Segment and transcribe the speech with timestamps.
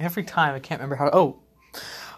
[0.00, 1.10] Every time I can't remember how.
[1.10, 1.16] To.
[1.16, 1.40] Oh,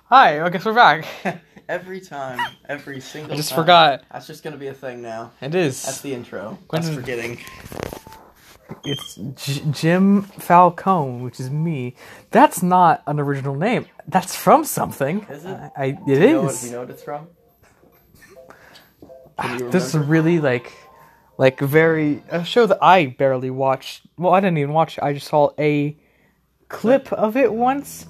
[0.05, 0.41] hi.
[0.41, 1.05] I guess we're back.
[1.69, 3.33] every time, every single.
[3.33, 3.59] I just time.
[3.59, 4.05] forgot.
[4.13, 5.33] That's just gonna be a thing now.
[5.41, 5.83] It is.
[5.83, 6.59] That's the intro.
[6.71, 7.39] That's forgetting.
[8.85, 11.97] It's J- Jim Falcone, which is me.
[12.31, 13.87] That's not an original name.
[14.07, 15.27] That's from something.
[15.29, 15.49] Is it?
[15.51, 16.61] I, I, it Do you know what, is.
[16.61, 17.27] do you know what it's from?
[19.39, 20.73] Ah, this is really like,
[21.37, 24.03] like very a show that I barely watched.
[24.17, 24.99] Well, I didn't even watch.
[24.99, 25.05] it.
[25.05, 25.97] I just saw a
[26.73, 28.07] clip of it once,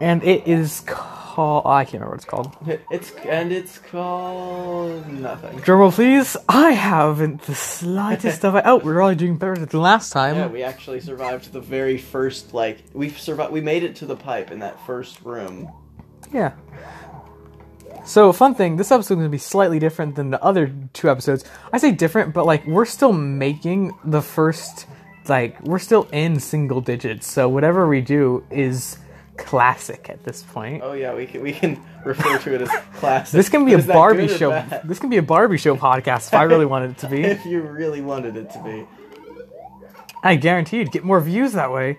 [0.00, 1.20] and it is called.
[1.36, 2.56] Oh, I can't remember what it's called.
[2.92, 5.58] It's and it's called nothing.
[5.58, 6.36] Drumroll, please.
[6.48, 8.54] I haven't the slightest of.
[8.54, 8.62] It.
[8.64, 10.36] Oh, we're already doing better than last time.
[10.36, 13.52] Yeah, we actually survived the very first like we survived.
[13.52, 15.68] We made it to the pipe in that first room.
[16.32, 16.52] Yeah.
[18.06, 21.10] So, fun thing, this episode is going to be slightly different than the other two
[21.10, 21.44] episodes.
[21.72, 24.86] I say different, but like we're still making the first
[25.28, 27.30] like we're still in single digits.
[27.30, 28.98] So whatever we do is
[29.36, 30.82] classic at this point.
[30.84, 33.32] Oh yeah, we can we can refer to it as classic.
[33.36, 34.50] This can be a Barbie show.
[34.50, 34.82] bad?
[34.84, 37.22] This can be a Barbie show podcast if I really wanted it to be.
[37.24, 38.86] if you really wanted it to be.
[40.22, 41.98] I guarantee you'd get more views that way.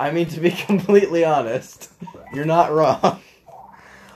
[0.00, 1.92] I mean, to be completely honest,
[2.32, 3.20] you're not wrong.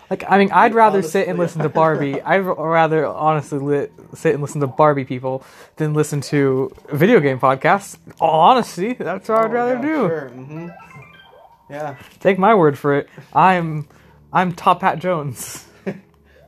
[0.09, 1.69] Like, I mean, I'd rather sit and listen to.
[1.81, 2.21] Barbie.
[2.23, 5.43] I'd rather honestly li- sit and listen to Barbie people
[5.77, 7.99] than listen to video game podcasts.
[8.21, 10.09] All honesty, that's what I'd rather Oh, yeah, do.
[10.09, 10.29] Sure.
[10.29, 10.69] hmm
[11.69, 11.97] Yeah.
[12.21, 13.09] Take my word for it.
[13.35, 13.89] I'm,
[14.33, 15.65] I'm Top Hat Jones.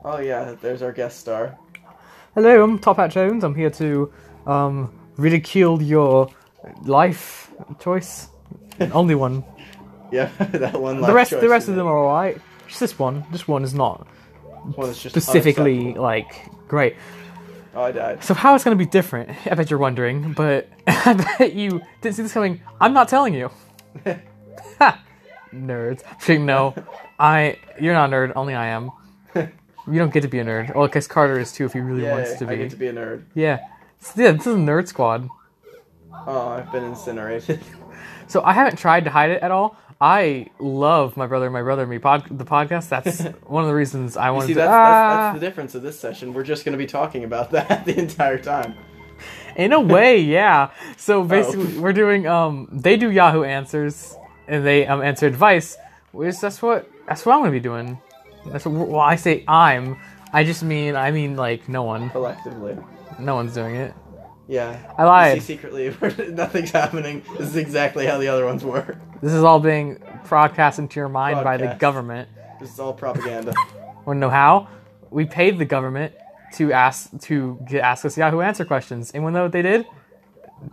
[0.05, 0.55] Oh yeah.
[0.63, 1.59] There's our guest star.
[2.35, 3.43] Hello, I'm Top Hat Jones.
[3.43, 4.11] I'm here to
[4.47, 6.31] um, ridicule your
[6.83, 8.29] life choice.
[8.93, 9.45] Only one.
[10.13, 11.01] Yeah, that one.
[11.03, 12.41] The rest, the rest of them are alright.
[12.69, 13.25] Just this one.
[13.33, 14.07] This one is not
[14.77, 16.97] just specifically like great.
[17.75, 18.25] Oh, I died.
[18.25, 19.31] So how it's going to be different?
[19.51, 22.61] I bet you're wondering, but I bet you didn't see this coming.
[22.81, 23.51] I'm not telling you.
[24.79, 25.03] ha,
[25.53, 26.03] nerds.
[26.45, 26.75] No,
[27.19, 27.59] I.
[27.81, 28.33] You're not a nerd.
[28.37, 28.91] Only I am.
[29.35, 30.75] You don't get to be a nerd.
[30.75, 32.55] Well, because Carter is too if he really wants to be.
[32.55, 33.25] I get to be a nerd.
[33.35, 33.61] Yeah.
[34.01, 35.29] So, yeah, this is a nerd squad.
[36.13, 37.61] Oh, I've been incinerated.
[38.27, 39.79] So I haven't tried to hide it at all.
[40.01, 42.89] I love my brother, my brother, and me pod the podcast.
[42.89, 44.61] That's one of the reasons I You wanted see, to.
[44.61, 44.73] that's, Ah!
[44.73, 46.33] that's, that's the difference of this session.
[46.35, 48.75] We're just going to be talking about that the entire time.
[49.57, 50.71] In a way, yeah.
[50.73, 50.93] Oh.
[50.97, 52.27] So basically, we're doing.
[52.29, 54.17] Um, they do Yahoo Answers,
[54.47, 55.77] and they um answer advice.
[56.13, 58.01] Which that's what that's what I'm gonna be doing.
[58.47, 59.99] That's what, well, I say I'm.
[60.33, 62.77] I just mean I mean like no one, Collectively.
[63.19, 63.95] no one's doing it.
[64.49, 64.79] Yeah.
[64.97, 65.35] I lied.
[65.37, 65.95] You see, secretly,
[66.31, 67.23] nothing's happening.
[67.39, 68.99] This is exactly how the other ones were.
[69.21, 72.29] This is all being broadcast into your mind by the government.
[72.59, 73.55] This is all propaganda.
[74.05, 74.69] Want to know how?
[75.11, 76.15] We paid the government
[76.55, 79.87] to ask to get, ask us Yahoo Answer questions, and when know what they did?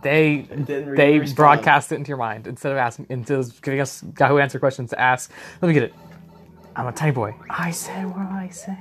[0.02, 1.36] They didn't they respond.
[1.36, 4.90] broadcast it into your mind instead of asking instead of giving us Yahoo Answer questions
[4.90, 5.30] to ask.
[5.60, 5.94] Let me get it.
[6.74, 7.34] I'm a tiny boy.
[7.50, 8.78] I said what I say.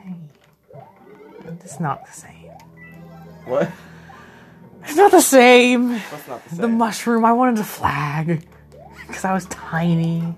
[1.64, 2.52] It's not the same.
[3.46, 3.70] what?
[4.88, 5.90] It's not the same.
[5.90, 6.62] That's not the same.
[6.62, 7.26] The mushroom.
[7.26, 8.46] I wanted to flag
[9.08, 10.36] because I was tiny.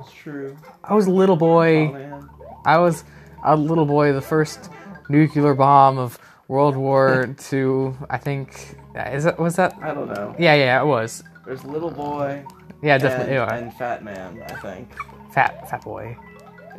[0.00, 0.56] It's true.
[0.84, 1.88] I was a little boy.
[1.88, 2.30] Oh, man.
[2.64, 3.04] I was
[3.44, 4.70] a little boy, the first
[5.08, 6.18] nuclear bomb of
[6.48, 7.92] World War II.
[8.10, 9.76] I think is that was that?
[9.80, 10.34] I don't know.
[10.38, 11.22] Yeah, yeah, it was.
[11.46, 12.44] There's little boy
[12.82, 13.34] Yeah, definitely.
[13.34, 13.52] yeah.
[13.54, 14.88] and fat man, I think.
[15.32, 16.16] Fat, fat boy,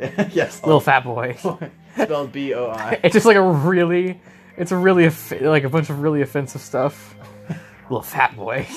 [0.32, 0.62] yes.
[0.64, 1.36] little fat boy.
[1.98, 2.98] Spelled B O I.
[3.02, 4.20] It's just like a really,
[4.56, 5.10] it's a really
[5.40, 7.14] like a bunch of really offensive stuff.
[7.84, 8.66] little fat boy.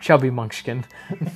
[0.00, 0.84] Chubby Munchkin.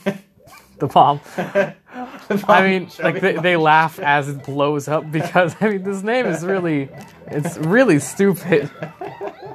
[0.78, 1.20] the bomb.
[1.38, 6.26] I mean, like they, they laugh as it blows up because I mean this name
[6.26, 6.88] is really,
[7.28, 8.70] it's really stupid.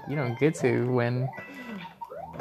[0.10, 1.30] You don't get to win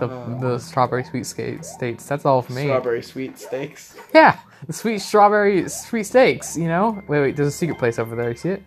[0.00, 0.08] the
[0.40, 2.06] the strawberry sweet states.
[2.06, 2.64] That's all for me.
[2.64, 3.96] Strawberry sweet steaks.
[4.14, 6.56] Yeah, the sweet strawberry sweet steaks.
[6.56, 7.02] You know.
[7.06, 7.36] Wait, wait.
[7.36, 8.30] There's a secret place over there.
[8.30, 8.62] You see it?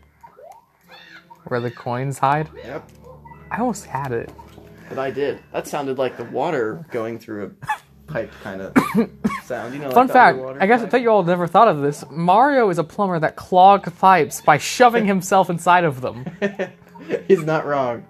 [1.46, 2.50] Where the coins hide.
[2.56, 2.90] Yep.
[3.52, 4.32] I almost had it.
[4.90, 5.40] But I did.
[5.52, 8.74] That sounded like the water going through a pipe kind of
[9.44, 9.74] sound.
[9.74, 10.40] You know, Fun like fact.
[10.60, 12.04] I guess I thought you all never thought of this.
[12.12, 16.26] Mario is a plumber that clogged pipes by shoving himself inside of them.
[17.28, 18.06] He's not wrong.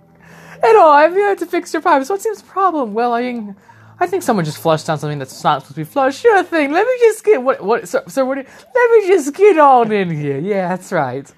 [0.63, 2.09] At all, I'm here to fix your pipes.
[2.09, 2.93] What seems the problem?
[2.93, 3.55] Well, I mean,
[3.99, 6.21] I think someone just flushed down something that's not supposed to be flushed.
[6.21, 6.71] Sure thing.
[6.71, 9.91] Let me just get what what sir, sir what you, let me just get on
[9.91, 10.39] in here.
[10.39, 11.31] Yeah, that's right.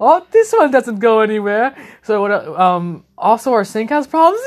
[0.00, 1.74] Oh, this one doesn't go anywhere.
[2.02, 4.40] So what um also our sink has problems?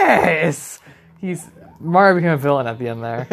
[0.00, 0.80] Yes.
[1.20, 1.46] He's
[1.80, 3.26] Mario became a villain at the end there.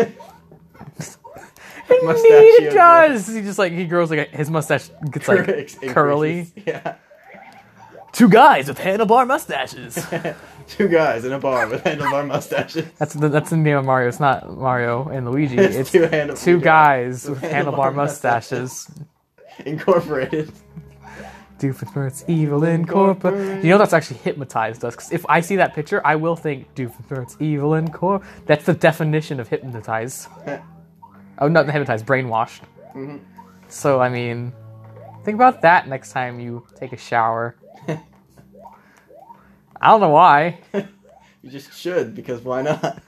[1.89, 3.27] Indeed it does.
[3.27, 5.92] He just like he grows like a, his mustache gets like Increases.
[5.94, 6.48] curly.
[6.66, 6.95] Yeah.
[8.12, 9.98] Two guys with handlebar mustaches.
[10.68, 12.86] Two guys in a bar with handlebar mustaches.
[13.00, 14.07] That's the, that's the name of Mario.
[14.07, 15.57] It's not Mario and Luigi.
[15.60, 18.89] It's It's two handle- two guys with handlebar mustaches.
[19.65, 20.51] Incorporated.
[21.59, 23.63] Doofenshmirtz Evil Incorporated.
[23.63, 24.95] You know that's actually hypnotized us.
[24.95, 28.47] Because if I see that picture, I will think Doofenshmirtz Evil Incorporated.
[28.47, 30.27] That's the definition of hypnotized.
[31.39, 32.61] oh, not hypnotized, brainwashed.
[32.95, 33.17] Mm-hmm.
[33.67, 34.53] So I mean,
[35.23, 37.56] think about that next time you take a shower.
[39.81, 40.59] I don't know why.
[41.41, 43.01] You just should, because why not?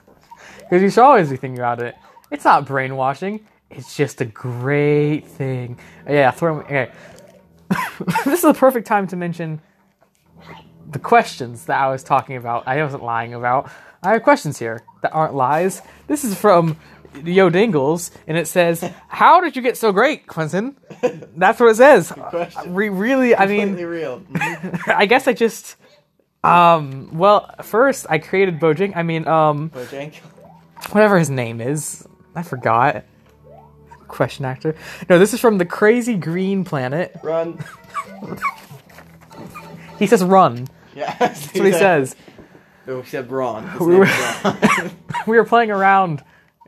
[0.58, 1.94] Because you should always be thinking about it.
[2.30, 3.46] It's not brainwashing.
[3.70, 5.78] It's just a great thing.
[6.08, 6.60] Yeah, throw.
[6.60, 6.90] Okay.
[8.24, 9.60] this is the perfect time to mention
[10.90, 12.66] the questions that I was talking about.
[12.66, 13.70] I wasn't lying about.
[14.02, 15.80] I have questions here that aren't lies.
[16.06, 16.76] This is from
[17.24, 20.76] Yo Dingles, and it says, "How did you get so great, Quentin?"
[21.36, 22.12] That's what it says.
[22.66, 24.22] Re- really, I mean, real.
[24.86, 25.76] I guess I just.
[26.44, 27.16] Um.
[27.16, 28.96] Well, first I created Bojang.
[28.96, 30.16] I mean, um, Bojank.
[30.90, 32.06] whatever his name is.
[32.34, 33.04] I forgot.
[34.12, 34.76] Question actor.
[35.08, 37.16] No, this is from the Crazy Green Planet.
[37.22, 37.58] Run.
[39.98, 40.66] He says run.
[40.94, 42.16] Yeah, that's what he says.
[42.86, 43.66] No, except Ron.
[43.66, 44.04] His We were-
[44.44, 44.90] Ron.
[45.26, 46.22] We were playing around,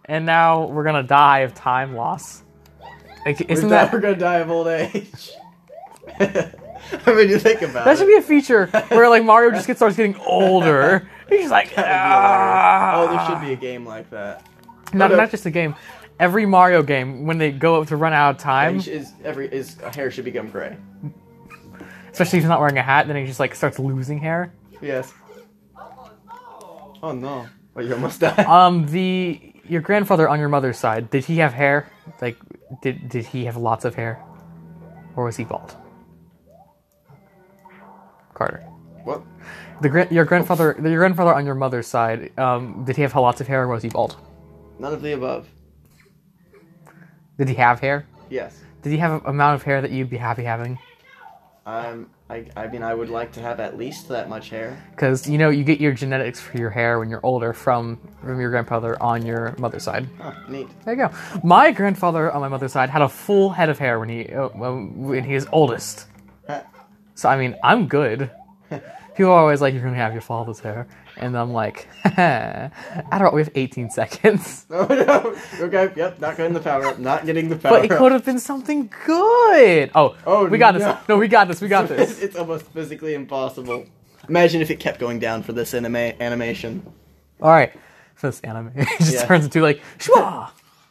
[0.06, 2.42] and now we're gonna die of time loss.
[3.26, 5.30] Like, isn't not- that we're gonna die of old age.
[6.18, 6.52] I
[7.06, 7.98] mean, you think about that it.
[7.98, 11.06] should be a feature where like Mario just gets starts getting older.
[11.28, 12.94] He's just like That would be hilarious.
[12.96, 14.46] oh, there "Ah." should be a game like that.
[14.94, 15.16] not no.
[15.16, 15.74] not just a game.
[16.24, 19.74] Every Mario game, when they go up to run out of time, is every his
[19.74, 20.74] hair should become gray.
[22.10, 24.50] especially if he's not wearing a hat, then he just like starts losing hair.
[24.80, 25.12] Yes.
[27.02, 27.46] Oh no!
[27.76, 28.46] Oh, you almost died.
[28.46, 31.90] Um, the your grandfather on your mother's side, did he have hair?
[32.22, 32.38] Like,
[32.80, 34.18] did did he have lots of hair,
[35.16, 35.76] or was he bald?
[38.32, 38.60] Carter,
[39.04, 39.22] what?
[39.82, 43.46] the your grandfather, your grandfather on your mother's side, um, did he have lots of
[43.46, 44.16] hair, or was he bald?
[44.78, 45.46] None of the above.
[47.38, 48.06] Did he have hair?
[48.30, 48.60] Yes.
[48.82, 50.78] Did he have an amount of hair that you'd be happy having?
[51.66, 52.10] Um.
[52.28, 52.46] I.
[52.56, 54.82] I mean, I would like to have at least that much hair.
[54.90, 58.40] Because you know you get your genetics for your hair when you're older from from
[58.40, 60.08] your grandfather on your mother's side.
[60.20, 60.68] Oh, neat.
[60.84, 61.14] There you go.
[61.42, 64.48] My grandfather on my mother's side had a full head of hair when he uh,
[64.48, 66.06] when he was oldest.
[67.14, 68.30] So I mean, I'm good.
[69.16, 72.70] People are always like, "You're gonna have your father's hair," and I'm like, "I
[73.10, 73.22] don't.
[73.22, 75.36] Know, we have 18 seconds." Oh no!
[75.66, 75.92] Okay.
[75.96, 76.20] Yep.
[76.20, 76.98] Not getting the power up.
[76.98, 77.98] Not getting the power But it up.
[77.98, 79.90] could have been something good.
[79.94, 80.82] Oh, Oh, we got this.
[80.82, 80.98] no.
[81.08, 81.60] No, we got this.
[81.60, 82.20] We got this.
[82.20, 83.84] it's almost physically impossible.
[84.28, 86.82] Imagine if it kept going down for this anime animation.
[87.40, 87.72] All right.
[88.16, 89.26] So this anime it just Yeah.
[89.26, 90.50] turns into like, Shwa!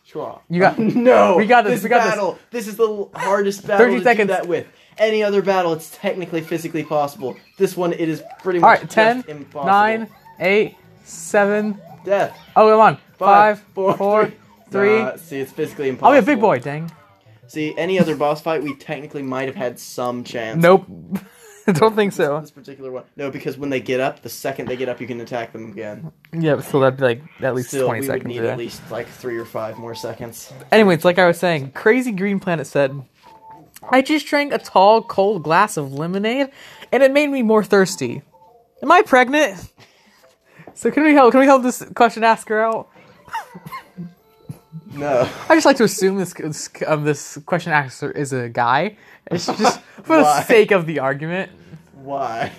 [0.10, 0.40] Schwa.
[0.50, 1.36] You got- no.
[1.38, 2.12] we got this, we got this.
[2.12, 2.38] battle.
[2.52, 2.68] This.
[2.68, 4.28] is the hardest battle 30 to seconds.
[4.30, 4.68] that with.
[4.98, 7.36] Any other battle, it's technically physically possible.
[7.58, 9.66] This one, it is pretty much right, 10, impossible.
[9.66, 10.08] 9,
[10.40, 11.82] 8, 7.
[12.06, 12.38] death.
[12.56, 12.98] Oh, come on.
[13.18, 14.36] Five, four, 4, three.
[14.72, 15.00] 3.
[15.00, 16.16] Nah, see, it's physically oh, impossible.
[16.16, 16.92] I'll be a big boy, dang.
[17.48, 20.62] See, any other boss fight, we technically might have had some chance.
[20.62, 20.88] Nope.
[21.74, 22.42] Don't think so.
[22.42, 23.04] This particular one.
[23.16, 25.72] No, because when they get up, the second they get up, you can attack them
[25.72, 26.12] again.
[26.34, 28.28] Yeah, so that'd be like at least Still, 20 we would seconds.
[28.28, 28.52] need yeah.
[28.52, 30.52] at least like three or five more seconds.
[30.72, 33.02] Anyways, like I was saying, Crazy Green Planet said,
[33.90, 36.50] I just drank a tall, cold glass of lemonade,
[36.92, 38.22] and it made me more thirsty.
[38.82, 39.72] Am I pregnant?
[40.74, 41.32] So can we help?
[41.32, 42.90] Can we help this question asker out?
[44.94, 45.30] No.
[45.50, 48.98] I just like to assume this this, um, this question asker is a guy.
[49.32, 51.52] It's just for the sake of the argument.
[51.94, 52.52] Why?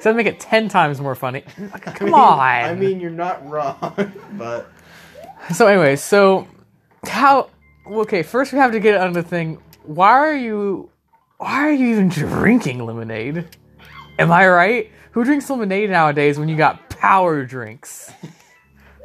[0.00, 1.44] So that make it ten times more funny.
[1.94, 2.40] Come on.
[2.40, 4.70] I mean, you're not wrong, but
[5.54, 6.48] So, anyways, so
[7.06, 7.50] how?
[7.86, 9.60] Okay, first we have to get on the thing.
[9.84, 10.90] Why are you?
[11.38, 13.48] Why are you even drinking lemonade?
[14.18, 14.90] Am I right?
[15.12, 18.12] Who drinks lemonade nowadays when you got power drinks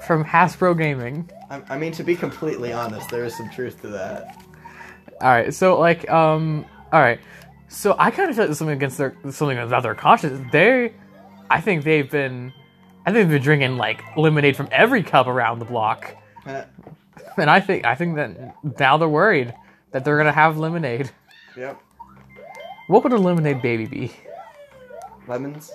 [0.06, 1.30] from Hasbro Gaming?
[1.50, 4.40] I, I mean, to be completely honest, there is some truth to that.
[5.20, 7.20] All right, so like, um, all right,
[7.70, 10.48] so I kind of feel like there's something against their something about their conscience.
[10.52, 10.94] They,
[11.50, 12.54] I think they've been,
[13.06, 16.16] I think they've been drinking like lemonade from every cup around the block.
[17.38, 19.54] And I think I think that now they're worried
[19.92, 21.12] that they're gonna have lemonade.
[21.56, 21.80] yep.
[22.88, 24.12] What would a lemonade baby be?
[25.28, 25.72] Lemons.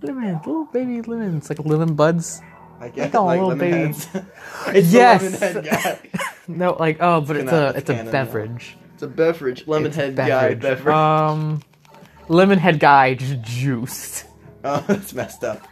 [0.00, 2.40] Lemon, little baby lemons, like lemon buds.
[2.80, 3.76] I guess Like like little lemon baby.
[3.86, 4.08] heads.
[4.68, 5.22] it's Yes.
[5.22, 6.20] lemon head guy.
[6.48, 8.76] No, like oh, but it's Cannot a with it's a beverage.
[8.94, 9.68] It's a beverage.
[9.68, 10.92] Lemon It's a head guy beverage.
[10.94, 11.62] Um,
[12.28, 14.24] lemon head guy just juiced.
[14.64, 15.66] oh, that's messed up.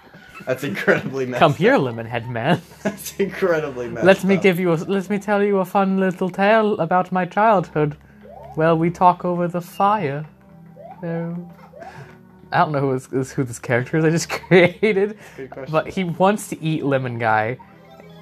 [0.46, 2.60] That's incredibly messed Come here, lemon head man.
[2.82, 4.42] That's incredibly messed Let me up.
[4.42, 7.96] give you a, let me tell you a fun little tale about my childhood.
[8.56, 10.26] Well, we talk over the fire.
[11.00, 11.50] So
[12.52, 14.04] I don't know who is, is who this character is.
[14.04, 15.18] I just created,
[15.70, 17.58] but he wants to eat Lemon Guy,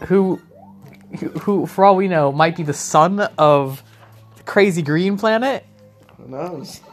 [0.06, 0.40] who,
[1.18, 3.82] who, who, for all we know, might be the son of
[4.36, 5.64] the Crazy Green Planet.
[6.16, 6.80] Who knows?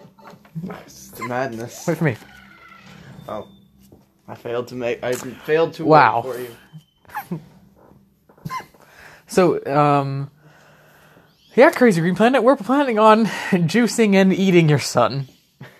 [0.85, 1.85] It's madness.
[1.85, 2.15] Wait for me.
[3.27, 3.45] Oh,
[4.27, 5.03] I failed to make.
[5.03, 6.21] I failed to Wow.
[6.21, 7.39] for you.
[9.27, 10.29] So, um,
[11.55, 15.27] yeah, Crazy Green Planet, we're planning on juicing and eating your son.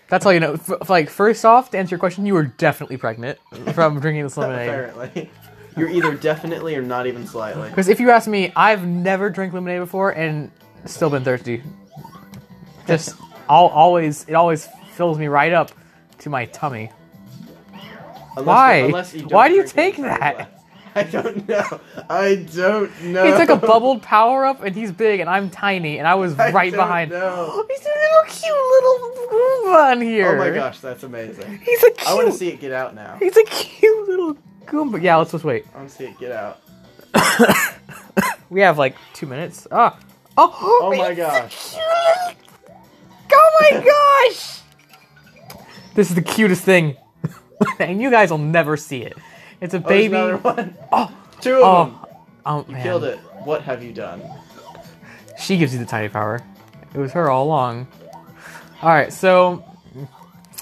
[0.10, 0.54] That's all you know.
[0.54, 3.38] F- like, first off, to answer your question, you were definitely pregnant
[3.74, 4.68] from drinking this lemonade.
[4.70, 5.30] Apparently,
[5.78, 7.70] you're either definitely or not even slightly.
[7.70, 10.52] Because if you ask me, I've never drank lemonade before and
[10.86, 11.62] still been thirsty.
[12.88, 13.16] Just,
[13.48, 15.72] I'll always, it always fills me right up
[16.20, 16.92] to my tummy.
[18.38, 18.76] Unless, Why?
[18.76, 20.36] unless you don't Why do you take that?
[20.36, 20.50] glass.
[20.98, 21.80] I don't know.
[22.10, 23.26] I don't know.
[23.32, 26.38] He took a bubbled power up and he's big and I'm tiny and I was
[26.40, 27.12] I right don't behind.
[27.12, 27.66] know.
[27.70, 30.36] He's a little cute little Goomba in here.
[30.36, 31.60] Oh my gosh, that's amazing.
[31.60, 32.08] He's a cute.
[32.08, 33.18] I want to see it get out now.
[33.20, 35.02] He's a cute little Goomba.
[35.02, 35.66] Yeah, let's just wait.
[35.74, 36.62] I want to see it get out.
[38.50, 39.68] We have like two minutes.
[39.72, 39.98] Ah.
[40.38, 40.80] Oh.
[40.84, 41.74] Oh my gosh.
[41.74, 41.84] cute
[43.32, 43.80] Oh my
[44.30, 44.60] gosh.
[45.96, 46.96] This is the cutest thing,
[47.80, 49.18] and you guys will never see it.
[49.62, 50.16] It's a Oh, baby.
[50.16, 50.76] another one.
[50.92, 51.12] Oh.
[51.42, 52.00] Two of them.
[52.46, 52.64] Oh.
[52.68, 52.84] Oh man.
[52.84, 53.18] Killed it.
[53.44, 54.22] What have you done?
[55.40, 56.42] She gives you the tiny power.
[56.94, 57.88] It was her all along.
[58.82, 59.64] All right, so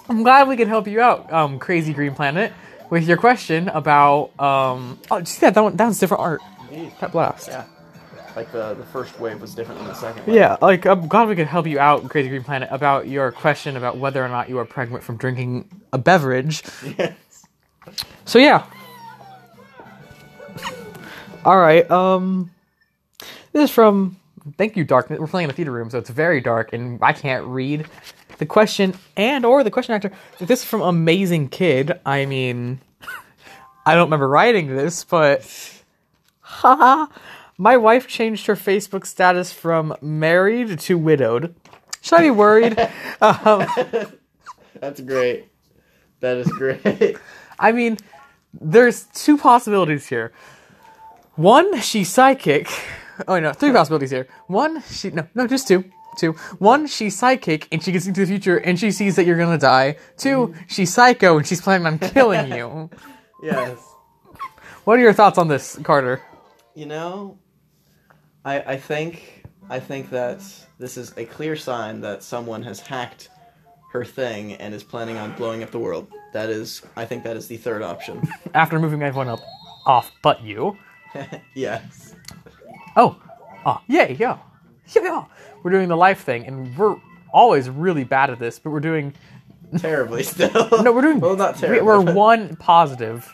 [0.09, 2.53] I'm glad we could help you out, um, Crazy Green Planet,
[2.89, 4.31] with your question about.
[4.39, 5.53] Um, oh, see that?
[5.55, 6.41] That, one, that was different art.
[6.71, 6.93] Indeed.
[7.01, 7.47] That blast.
[7.49, 7.65] Yeah.
[8.35, 10.25] Like the the first wave was different than the second.
[10.27, 10.35] Wave.
[10.35, 13.77] Yeah, like I'm glad we could help you out, Crazy Green Planet, about your question
[13.77, 16.63] about whether or not you are pregnant from drinking a beverage.
[16.97, 17.15] Yes.
[18.25, 18.65] So yeah.
[21.43, 21.89] All right.
[21.91, 22.51] Um,
[23.51, 24.17] this is from.
[24.57, 25.19] Thank you, darkness.
[25.19, 27.85] We're playing in a theater room, so it's very dark, and I can't read
[28.37, 30.11] the question and or the question actor.
[30.39, 32.79] This is from Amazing Kid, I mean,
[33.85, 35.43] I don't remember writing this, but
[36.41, 37.07] haha.
[37.57, 41.55] My wife changed her Facebook status from married to widowed.
[42.01, 42.79] Should I be worried?
[43.21, 43.67] um,
[44.79, 45.49] That's great.
[46.19, 47.17] That is great.
[47.59, 47.97] I mean,
[48.53, 50.31] there's two possibilities here.
[51.35, 52.67] One, she's psychic.
[53.27, 54.27] Oh no, three possibilities here.
[54.47, 55.85] One, she no no just two.
[56.17, 56.33] Two.
[56.59, 59.57] One, she's psychic and she gets into the future and she sees that you're gonna
[59.57, 59.97] die.
[60.17, 62.89] Two, she's psycho and she's planning on killing you.
[63.43, 63.79] yes.
[64.83, 66.21] What are your thoughts on this, Carter?
[66.75, 67.39] You know,
[68.45, 70.41] I I think I think that
[70.77, 73.29] this is a clear sign that someone has hacked
[73.91, 76.07] her thing and is planning on blowing up the world.
[76.33, 78.27] That is, I think that is the third option.
[78.55, 79.39] After moving everyone up
[79.85, 80.77] off but you.
[81.55, 82.15] yes.
[82.95, 83.21] Oh.
[83.65, 84.39] Ah, oh, yay, yeah.
[84.93, 85.25] Yeah, yeah.
[85.61, 86.97] We're doing the life thing and we're
[87.31, 89.13] always really bad at this, but we're doing
[89.77, 90.69] Terribly still.
[90.83, 91.19] No, we're doing.
[91.21, 91.81] well, not terribly.
[91.81, 93.33] We're one positive.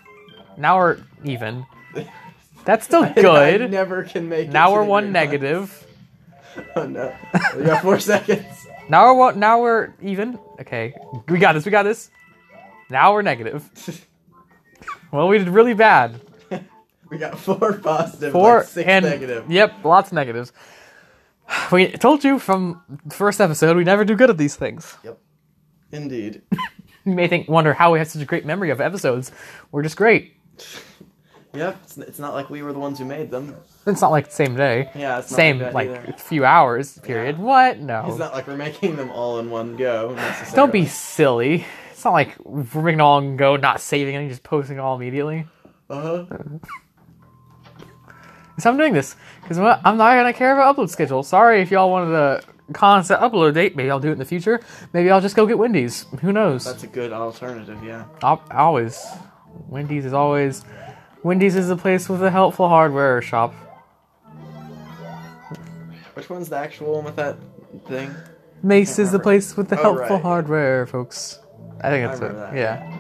[0.58, 1.66] Now we're even.
[2.66, 3.72] That's still I good.
[3.72, 4.50] never can make.
[4.50, 5.86] it Now to we're the one green negative.
[6.76, 7.16] Oh no!
[7.56, 8.68] We got four seconds.
[8.90, 9.40] Now we're one.
[9.40, 10.38] Now we're even.
[10.60, 10.94] Okay,
[11.30, 11.64] we got this.
[11.64, 12.10] We got this.
[12.90, 13.70] Now we're negative.
[15.12, 16.20] Well, we did really bad.
[17.10, 19.50] We got four positive, Four like six and negative.
[19.50, 20.52] yep, lots of negatives.
[21.72, 24.96] We told you from the first episode we never do good at these things.
[25.04, 25.18] Yep.
[25.92, 26.42] Indeed.
[27.06, 29.32] You may think, wonder how we have such a great memory of episodes.
[29.72, 30.34] We're just great.
[31.54, 31.78] Yep.
[31.84, 33.56] It's, it's not like we were the ones who made them.
[33.88, 34.90] It's not like the same day.
[34.96, 35.20] Yeah.
[35.20, 36.14] It's not Same like, like either.
[36.18, 37.38] few hours period.
[37.38, 37.44] Yeah.
[37.44, 37.80] What?
[37.80, 38.06] No.
[38.08, 40.16] It's not like we're making them all in one go.
[40.54, 41.66] Don't be silly.
[41.92, 45.46] It's not like we're making all and go, not saving anything, just posting all immediately.
[45.90, 46.36] Uh huh.
[48.60, 51.24] So I'm doing this because I'm not gonna care about upload schedule.
[51.24, 52.42] Sorry if y'all wanted a
[52.74, 53.76] constant upload date.
[53.76, 54.60] Maybe I'll do it in the future.
[54.94, 56.06] Maybe I'll just go get Wendy's.
[56.22, 56.66] Who knows?
[56.66, 57.80] That's a good alternative.
[57.84, 58.06] Yeah.
[58.22, 59.04] I'll, always.
[59.68, 60.64] Wendy's is always.
[61.24, 63.54] Wendy's is a place with a helpful hardware shop.
[66.14, 67.38] Which one's the actual one with that
[67.88, 68.14] thing?
[68.70, 70.22] Ace is the place with the Oh, helpful right.
[70.22, 71.40] hardware, folks.
[71.82, 72.36] I think I that's it.
[72.36, 72.56] that.
[72.56, 72.98] Yeah.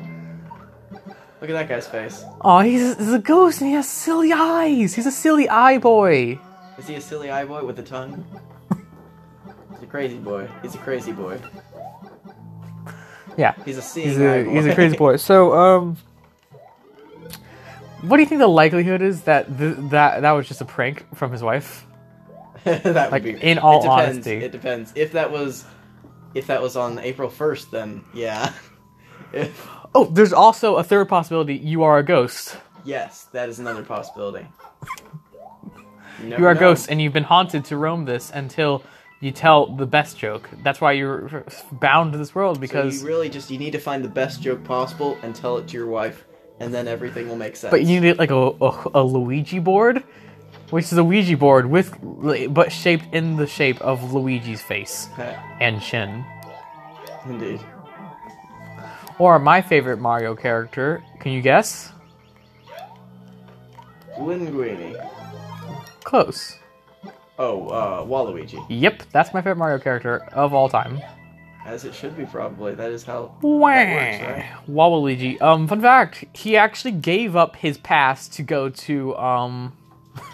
[1.42, 2.24] Look at that guy's face.
[2.42, 4.94] Oh, he's, he's a ghost and he has silly eyes.
[4.96, 6.40] He's a silly eye boy.
[6.78, 8.26] Is he a silly eye boy with a tongue?
[9.74, 10.48] He's a crazy boy.
[10.62, 11.40] He's a crazy boy.
[13.38, 13.54] Yeah.
[13.66, 14.52] He's a seeing He's eye a, boy.
[14.52, 15.16] he's a crazy boy.
[15.18, 15.98] So, um,
[18.02, 21.06] what do you think the likelihood is that th- that that was just a prank
[21.16, 21.86] from his wife?
[22.64, 24.18] that would Like, be in all it depends.
[24.28, 24.36] honesty.
[24.46, 24.92] It depends.
[24.96, 25.66] If that was,
[26.34, 28.54] if that was on April first, then yeah.
[29.34, 31.56] If Oh, there's also a third possibility.
[31.56, 32.58] You are a ghost.
[32.84, 34.48] yes, that is another possibility.
[36.22, 38.84] You are a ghost, and you've been haunted to roam this until
[39.22, 40.50] you tell the best joke.
[40.64, 43.80] That's why you're bound to this world So because you really just you need to
[43.80, 46.26] find the best joke possible and tell it to your wife,
[46.60, 47.72] and then everything will make sense.
[47.72, 50.04] But you need like a, a, a Luigi board,
[50.70, 51.96] which is a Ouija board with,
[52.54, 55.10] but shaped in the shape of Luigi's face
[55.60, 56.26] and chin.
[57.26, 57.60] Indeed.
[59.18, 61.92] Or my favorite Mario character, can you guess?
[64.18, 64.96] Linguini.
[66.04, 66.56] Close.
[67.38, 68.66] Oh, uh, Waluigi.
[68.68, 71.02] Yep, that's my favorite Mario character of all time.
[71.70, 72.74] As it should be, probably.
[72.74, 73.36] That is how.
[73.42, 73.60] Wah.
[73.68, 74.50] works, right?
[74.68, 75.40] Waluigi.
[75.40, 79.78] Um, fun fact: he actually gave up his pass to go to um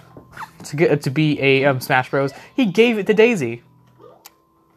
[0.64, 2.32] to get to be a um, Smash Bros.
[2.56, 3.64] He gave it to Daisy.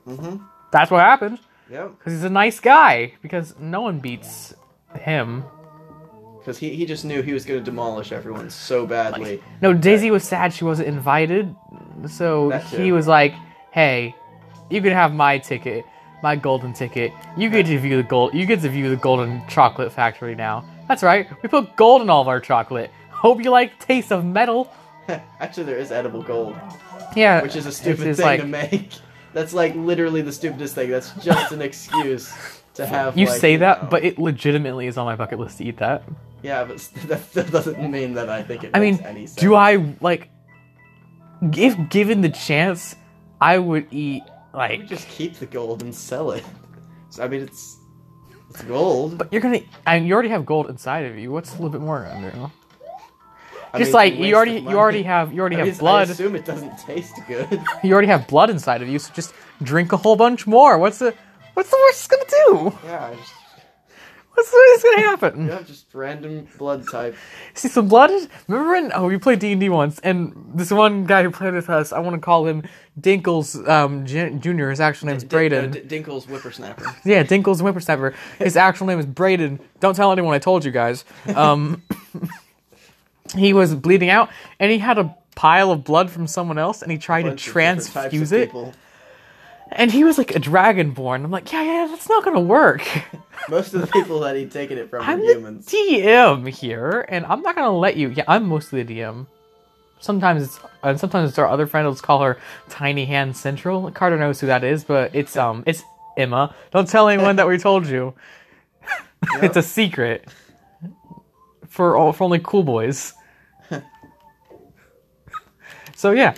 [0.05, 0.43] Mm-hmm.
[0.73, 1.39] That's what happened
[1.71, 1.99] Yep.
[1.99, 3.15] because he's a nice guy.
[3.23, 4.53] Because no one beats
[4.99, 5.45] him.
[6.41, 9.41] Because he, he just knew he was going to demolish everyone so badly.
[9.63, 11.55] No, Daisy was sad she wasn't invited,
[12.09, 13.33] so he was like,
[13.71, 14.17] "Hey,
[14.71, 15.85] you can have my ticket,
[16.23, 17.13] my golden ticket.
[17.37, 18.35] You get to view the gold.
[18.35, 20.65] You get to view the golden chocolate factory now.
[20.89, 21.29] That's right.
[21.43, 22.91] We put gold in all of our chocolate.
[23.11, 24.73] Hope you like taste of metal.
[25.41, 26.57] Actually, there is edible gold,
[27.17, 28.91] Yeah, which is a stupid thing like- to make.
[29.35, 30.91] That's like literally the stupidest thing.
[30.91, 32.33] That's just an excuse
[32.75, 33.17] to have.
[33.19, 35.77] You like, say that, know- but it legitimately is on my bucket list to eat
[35.79, 36.03] that.
[36.43, 38.71] yeah, but that, that doesn't mean that I think it.
[38.75, 39.37] I makes mean, any sense.
[39.41, 40.31] do I like?
[41.43, 42.97] If given the chance,
[43.41, 44.87] I would eat You like.
[44.87, 46.45] just keep the gold and sell it.
[47.11, 47.79] So, I mean, it's
[48.51, 49.17] it's gold.
[49.17, 49.61] But you're gonna.
[49.87, 51.33] I mean, you already have gold inside of you.
[51.33, 52.51] What's a little bit more under?
[53.73, 55.79] I Just mean, like you already, you already have, you already I have mean, I
[55.79, 56.11] blood.
[56.11, 57.63] assume it doesn't taste good.
[57.83, 60.79] You already have blood inside of you, so just drink a whole bunch more.
[60.79, 61.15] What's the,
[61.55, 62.79] what's the worst it's gonna do?
[62.85, 63.33] yeah, just,
[64.47, 65.47] What's the gonna happen?
[65.49, 67.17] yeah, just random blood type.
[67.55, 68.11] See some blood.
[68.47, 68.93] Remember when?
[68.95, 71.93] Oh, we played D and D once, and this one guy who played with us,
[71.93, 72.63] I want to call him
[73.01, 74.71] Dinkles um, J- Junior.
[74.71, 75.65] His actual name is D- Braden.
[75.65, 76.95] uh, D- Dinkle's whippersnapper.
[77.05, 78.15] Yeah, Dinkles Whippersnapper.
[78.39, 79.59] His actual name is Braden.
[79.81, 81.05] Don't tell anyone I told you guys.
[81.35, 81.83] Um,
[83.35, 84.31] he was bleeding out,
[84.61, 87.41] and he had a pile of blood from someone else, and he tried to Bunch
[87.49, 88.49] of different of transfuse it.
[88.49, 88.73] people.
[89.73, 91.25] And he was like a dragonborn.
[91.25, 92.87] I'm like, yeah, yeah, that's not gonna work.
[93.49, 95.67] Most of the people that he'd taken it from I'm were the humans.
[95.67, 98.09] DM here, and I'm not gonna let you.
[98.09, 99.27] Yeah, I'm mostly the DM.
[100.01, 101.87] Sometimes it's and sometimes it's our other friend.
[101.89, 103.91] Let's call her Tiny Hand Central.
[103.91, 105.83] Carter knows who that is, but it's um it's
[106.17, 106.55] Emma.
[106.71, 108.15] Don't tell anyone that we told you.
[109.43, 110.27] it's a secret
[111.69, 113.13] for all for only cool boys.
[115.97, 116.35] so yeah,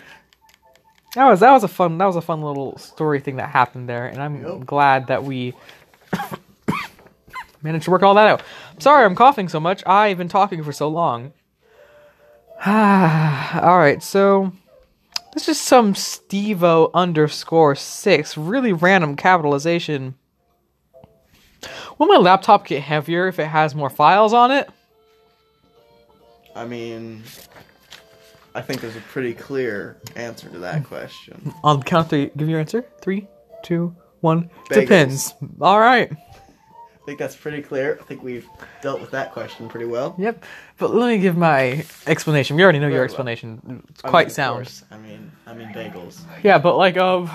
[1.14, 3.88] that was that was a fun that was a fun little story thing that happened
[3.88, 4.66] there, and I'm Yep.
[4.66, 5.54] glad that we
[7.62, 8.42] managed to work all that out.
[8.78, 9.84] Sorry, I'm coughing so much.
[9.86, 11.32] I've been talking for so long.
[12.64, 14.52] Ah all right, so
[15.34, 20.14] this is some Stevo underscore six, really random capitalization.
[21.98, 24.68] Will my laptop get heavier if it has more files on it?
[26.56, 27.22] I mean,
[28.54, 31.54] I think there's a pretty clear answer to that question.
[31.62, 32.84] On count of three, give your answer.
[33.00, 33.28] Three,
[33.62, 34.50] two, one.
[34.70, 34.74] Bagels.
[34.80, 35.34] Depends.
[35.60, 36.10] All right.
[36.12, 37.98] I think that's pretty clear.
[38.00, 38.46] I think we've
[38.82, 40.14] dealt with that question pretty well.
[40.18, 40.44] Yep.
[40.78, 42.56] But let me give my explanation.
[42.56, 43.04] We already know your Very well.
[43.04, 43.82] explanation.
[43.88, 44.56] It's I mean, quite of sound.
[44.56, 44.84] course.
[44.90, 46.20] I mean, I mean bagels.
[46.42, 47.30] Yeah, but like um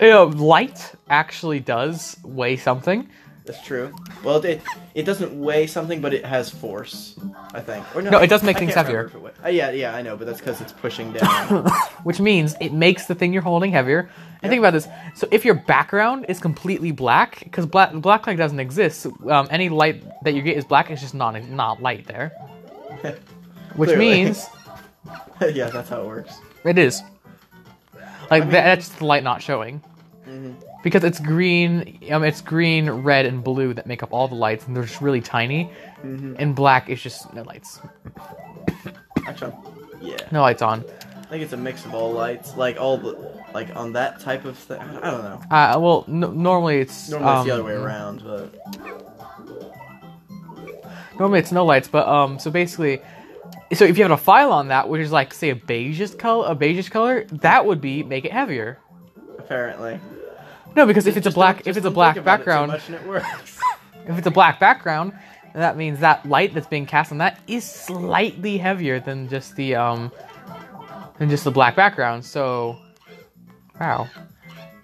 [0.00, 3.08] you know, light actually does weigh something.
[3.44, 3.94] That's true.
[4.22, 4.62] Well, it
[4.94, 7.14] it doesn't weigh something, but it has force.
[7.52, 7.84] I think.
[7.94, 9.04] Or No, it does make I things heavier.
[9.04, 11.66] remember if it weigh- uh, yeah, yeah, I know, but that's because it's pushing down.
[12.04, 14.08] which means it makes the thing you're holding heavier.
[14.42, 18.38] And think about this: so if your background is completely black, because black black light
[18.38, 20.90] doesn't exist, so, um, any light that you get is black.
[20.90, 22.32] It's just not not light there,
[23.76, 24.46] which means
[25.52, 26.38] yeah, that's how it works.
[26.64, 27.02] it is
[28.30, 29.82] like mean- that's the light not showing.
[30.26, 30.54] Mhm.
[30.84, 34.66] Because it's green, um, it's green, red, and blue that make up all the lights,
[34.66, 35.70] and they're just really tiny.
[36.04, 36.36] Mhm.
[36.38, 37.80] And black is just no lights,
[39.26, 39.54] Actually,
[40.02, 40.16] yeah.
[40.30, 40.84] no lights on.
[41.22, 43.16] I think it's a mix of all lights, like all the,
[43.54, 44.78] like on that type of thing.
[44.78, 45.40] I don't know.
[45.50, 48.54] Uh, well, n- normally it's Normally it's the um, other way around, but
[51.18, 53.00] Normally it's no lights, but um, so basically,
[53.72, 56.46] so if you have a file on that, which is like say a beigeish color,
[56.50, 58.78] a beigeish color, that would be make it heavier.
[59.38, 59.98] apparently.
[60.76, 62.72] No, because if it's a black, if it's a black think about it too background,
[62.72, 63.60] much and it works.
[64.06, 65.12] if it's a black background,
[65.54, 69.76] that means that light that's being cast on that is slightly heavier than just the
[69.76, 70.10] um,
[71.18, 72.24] than just the black background.
[72.24, 72.76] So,
[73.80, 74.08] wow.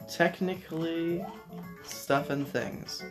[0.09, 1.25] Technically,
[1.83, 3.03] stuff and things.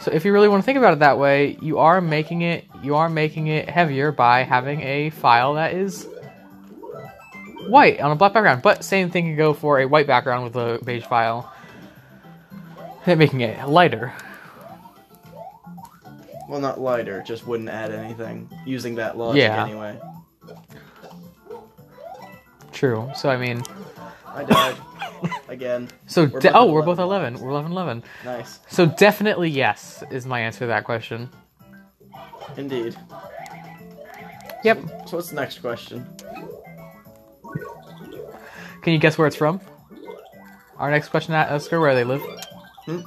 [0.00, 2.64] So if you really want to think about it that way, you are making it
[2.82, 6.08] you are making it heavier by having a file that is
[7.68, 10.56] white on a black background, but same thing can go for a white background with
[10.56, 11.52] a beige file,
[13.06, 14.12] making it lighter.
[16.48, 19.64] Well, not lighter, just wouldn't add anything using that logic Yeah.
[19.64, 19.98] anyway.
[22.72, 23.10] True.
[23.14, 23.62] So I mean,
[24.26, 24.76] I died
[25.48, 25.88] again.
[26.06, 27.34] so We're oh, at we're both 11.
[27.34, 27.40] 11.
[27.46, 28.02] We're 11 11.
[28.24, 31.28] Nice, So definitely yes is my answer to that question.
[32.56, 32.96] indeed.
[34.64, 34.78] Yep.
[35.08, 36.06] So what's the next question?
[38.82, 39.60] Can you guess where it's from?
[40.78, 42.22] Our next question, at Oscar, where they live.
[42.86, 43.00] Hmm?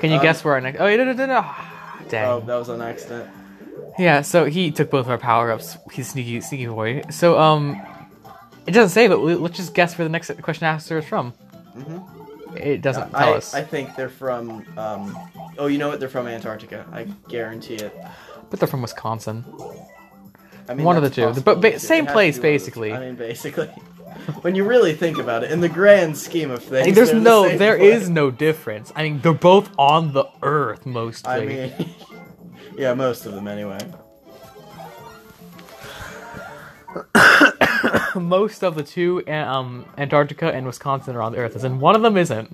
[0.00, 0.80] Can you Um, guess where our next?
[0.80, 1.44] Oh, no, no, no, no.
[2.08, 2.26] Dang.
[2.28, 3.28] Oh, that was an accident.
[3.98, 5.76] Yeah, so he took both of our power ups.
[5.92, 7.02] He's sneaky, sneaky boy.
[7.10, 7.80] So um,
[8.66, 11.32] it doesn't say, but let's just guess where the next question answer is from.
[11.76, 12.56] Mhm.
[12.56, 14.64] It doesn't I, tell us, I think they're from.
[14.76, 15.16] Um,
[15.58, 16.00] oh, you know what?
[16.00, 16.86] They're from Antarctica.
[16.92, 17.96] I guarantee it.
[18.50, 19.44] but they're from Wisconsin.
[20.68, 21.40] I mean, One of the two.
[21.42, 22.42] But ba- same place, be one of the two.
[22.42, 22.92] basically.
[22.94, 23.70] I mean, basically.
[24.42, 27.48] When you really think about it, in the grand scheme of things, there's the no,
[27.48, 28.92] same there is no difference.
[28.94, 31.30] I mean, they're both on the Earth mostly.
[31.30, 31.72] I mean,
[32.76, 33.78] yeah, most of them anyway.
[38.14, 42.02] most of the two, um, Antarctica and Wisconsin are on the Earth, in one of
[42.02, 42.50] them isn't.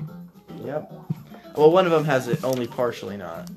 [0.64, 0.92] Yep.
[1.56, 3.48] Well, one of them has it only partially not.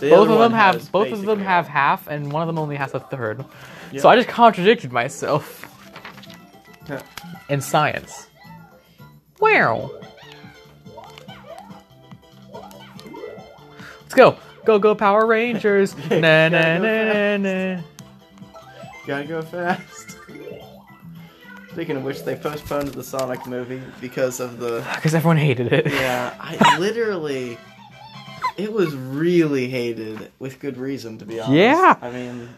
[0.00, 2.76] The both of them have both of them have half, and one of them only
[2.76, 3.44] has a third.
[3.92, 4.02] Yep.
[4.02, 5.66] So I just contradicted myself
[7.48, 8.26] In science.
[9.38, 9.90] Wow.
[14.02, 14.38] Let's go.
[14.64, 15.96] Go go Power Rangers.
[16.10, 17.82] na na Gotta na na.
[19.06, 20.16] Gotta go fast.
[21.70, 24.82] Speaking of which, they postponed the Sonic movie because of the.
[24.94, 25.86] Because everyone hated it.
[25.86, 27.58] Yeah, I literally.
[28.56, 31.52] It was really hated with good reason, to be honest.
[31.52, 31.96] Yeah.
[32.00, 32.48] I mean.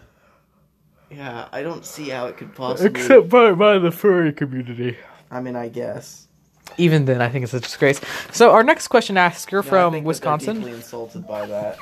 [1.11, 3.01] Yeah, I don't see how it could possibly.
[3.01, 4.97] Except by, by the furry community.
[5.31, 6.27] I mean, I guess.
[6.77, 8.01] Even then, I think it's a disgrace.
[8.33, 10.57] So our next question asker Yeah, I think from that Wisconsin.
[10.57, 11.79] deeply insulted by that.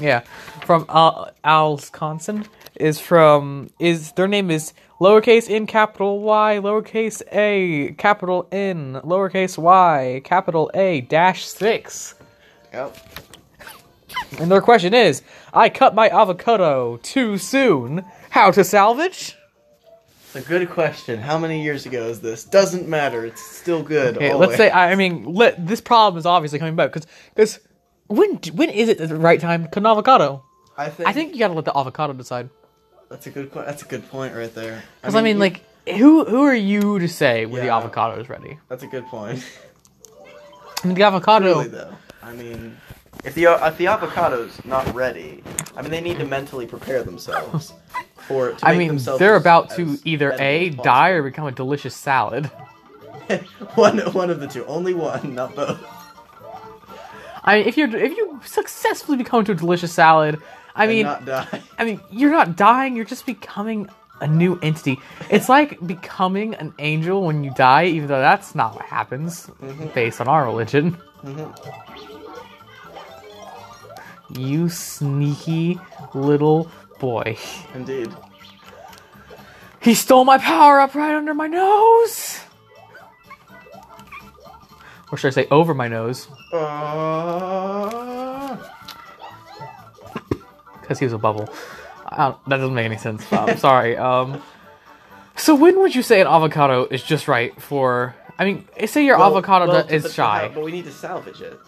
[0.00, 0.20] Yeah,
[0.64, 7.94] from Al Alsconsin is from is their name is lowercase n capital Y lowercase a
[7.96, 12.14] capital N lowercase y capital A dash six.
[12.72, 12.96] Yep.
[14.38, 15.22] And their question is:
[15.54, 18.04] I cut my avocado too soon.
[18.30, 19.36] How to salvage?
[20.26, 21.20] It's a good question.
[21.20, 22.44] How many years ago is this?
[22.44, 23.24] Doesn't matter.
[23.24, 24.16] It's still good.
[24.16, 27.60] Okay, let's say I I mean let, this problem is obviously coming back because because
[28.08, 30.44] when when is it the right time to cut an avocado?
[30.76, 31.08] I think.
[31.08, 32.50] I think you gotta let the avocado decide.
[33.08, 33.50] that's a good.
[33.52, 34.82] That's a good point right there.
[35.00, 37.78] Because I mean, you- like, who who are you to say when the Yeah.
[37.78, 38.58] avocado is ready?
[38.68, 39.42] That's a good point.
[40.84, 41.46] I mean, the avocado.
[41.60, 42.76] Really though, I mean,
[43.26, 45.42] if the if the avocado's not ready,
[45.76, 47.72] I mean they need to mentally prepare themselves
[48.28, 48.52] for.
[48.52, 51.94] To I mean, they're as- about to as either a die or become a delicious
[51.94, 52.46] salad.
[53.74, 55.78] one one of the two, only one, not both.
[57.44, 60.40] I mean, if you if you successfully become to a delicious salad,
[60.74, 61.62] I And mean, not die.
[61.78, 62.96] I mean, you're not dying.
[62.96, 63.88] You're just becoming
[64.20, 64.98] a new entity.
[65.30, 69.88] It's like becoming an angel when you die, even though that's not what happens Mm-hmm.
[69.88, 70.96] based on our religion.
[71.22, 72.15] Mhm.
[74.30, 75.78] You sneaky
[76.14, 77.36] little boy.
[77.74, 78.10] Indeed.
[79.80, 82.40] He stole my power up right under my nose.
[85.12, 86.26] Or should I say over my nose?
[86.52, 88.56] Uh,
[90.80, 91.48] Because he was a bubble.
[92.08, 93.24] I don't, that doesn't make any sense.
[93.32, 93.96] I'm sorry.
[93.96, 94.42] Um,
[95.36, 98.14] so when would you say an avocado is just right for?
[98.38, 100.50] I mean, say your well- avocado well, is but- shy.
[100.52, 101.58] But we need to salvage it.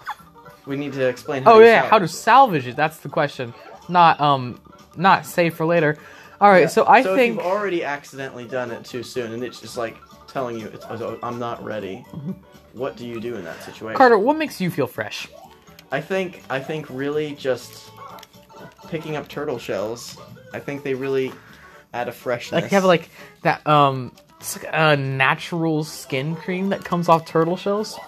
[0.68, 1.54] We need to explain how.
[1.54, 2.76] Oh yeah, how to salvage salvage it?
[2.76, 3.54] That's the question.
[3.88, 4.60] Not um,
[4.96, 5.96] not save for later.
[6.40, 6.70] All right, it.
[6.70, 9.78] so I so think if you've already accidentally done it too soon, and it's just
[9.78, 12.04] like telling you, it's, oh, "I'm not ready."
[12.74, 13.96] What do you do in that situation?
[13.96, 15.26] Carter, what makes you feel fresh?
[15.90, 17.90] I think I think really just
[18.88, 20.18] picking up turtle shells.
[20.52, 21.32] I think they really
[21.94, 22.62] add a freshness.
[22.62, 23.08] Like you have like
[23.42, 24.12] that um,
[24.54, 27.98] like a natural skin cream that comes off turtle shells.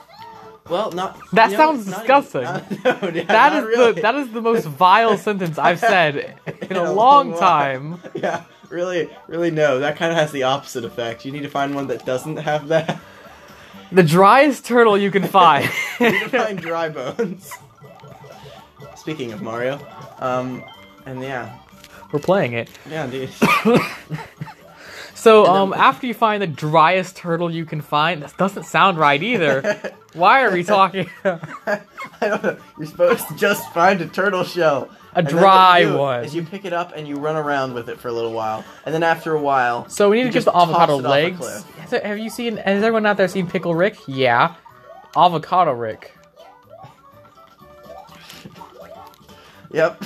[0.69, 2.43] Well, not That know, sounds not disgusting.
[2.79, 3.93] even- no, yeah, That is really.
[3.93, 6.37] the that is the most vile sentence I've said
[6.71, 8.01] in a long time.
[8.15, 9.79] Yeah, really, really no.
[9.81, 11.25] That kind of has the opposite effect.
[11.25, 13.01] You need to find one that doesn't have that.
[13.93, 15.69] The driest turtle you can find.
[15.99, 17.51] You need to find dry bones.
[18.97, 19.81] Speaking of Mario,
[20.21, 20.63] um,
[21.07, 21.59] and yeah,
[22.13, 22.69] We're playing it.
[22.89, 23.31] yeah, dude.
[25.21, 29.23] So, um, after you find the driest turtle you can find, that doesn't sound right
[29.23, 29.93] either.
[30.15, 31.11] Why are we talking?
[31.25, 31.81] I
[32.23, 32.57] don't know.
[32.79, 34.89] You're supposed to just find a turtle shell.
[35.13, 36.25] A And then what dry one.
[36.25, 38.65] Is you pick it up and you run around with it for a little while,
[38.87, 41.65] and then after a while, So we need to get the avocado it legs.
[41.81, 42.57] Has there- Have you seen?
[42.57, 43.99] Has everyone out there seen Pickle Rick?
[44.07, 44.55] Yeah,
[45.15, 46.17] avocado Rick.
[49.71, 50.03] yep,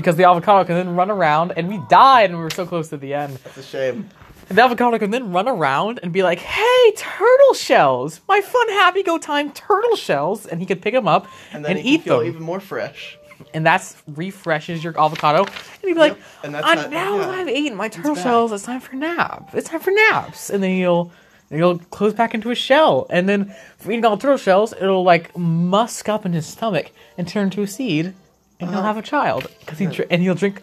[0.00, 2.88] Because the avocado can then run around, and we died, and we were so close
[2.88, 3.36] to the end.
[3.44, 4.08] That's a shame.
[4.48, 8.20] And the avocado can then run around and be like, "Hey, turtle shells!
[8.28, 11.64] My fun, happy go time turtle shells!" And he could pick them up And eat
[11.64, 11.64] them.
[11.64, 12.26] and, then it can eat feel them.
[12.28, 13.16] even more fresh.
[13.54, 15.44] and that's refreshes your avocado.
[15.44, 17.26] And he'd be like, Yep, and that's "Ah, not- now yeah.
[17.26, 19.50] that I've eaten my turtle back." shells, it's time for nap.
[19.54, 21.10] It's time for naps." And then he'll
[21.50, 25.04] he'll close back into a shell, and then from eating all the turtle shells, it'll
[25.04, 28.14] like musk up in his stomach and turn into a seed,
[28.60, 28.86] and he'll Uh-huh.
[28.88, 30.62] have a child because he dr- and he'll drink.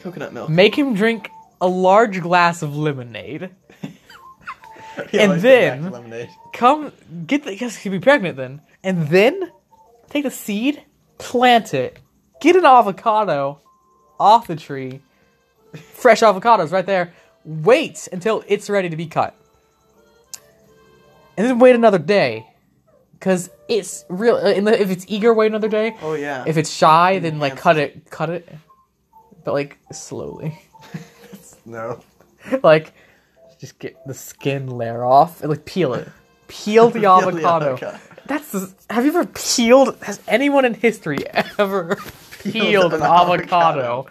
[0.00, 0.48] Coconut milk.
[0.48, 1.28] Make him drink
[1.60, 3.50] a large glass of lemonade.
[5.10, 6.28] He and always goes back to then- lemonade.
[6.52, 6.92] come
[7.26, 9.50] get the because he'd be pregnant then, and then
[10.10, 10.82] take the seed,
[11.16, 11.98] plant it,
[12.42, 13.58] get an avocado
[14.20, 15.00] off the tree,
[15.74, 17.14] fresh avocados right there.
[17.46, 19.34] Wait until it's ready to be cut,
[21.38, 22.46] and then wait another day,
[23.22, 24.34] because it's real.
[24.34, 25.96] uh, If it's eager, wait another day.
[26.02, 26.42] Oh yeah.
[26.44, 28.48] If it's shy, then like cut it, cut it,
[29.44, 30.60] but like slowly,
[31.64, 32.00] no.
[32.64, 32.92] like
[33.60, 36.08] just get the skin layer off and like peel it,
[36.48, 37.66] peel the Peel the avocado.
[37.74, 37.98] avocado.
[38.26, 39.96] That's the, have you ever peeled?
[40.02, 41.18] Has anyone in history
[41.58, 41.96] ever
[42.42, 44.08] peeled an an avocado?
[44.08, 44.10] avocado.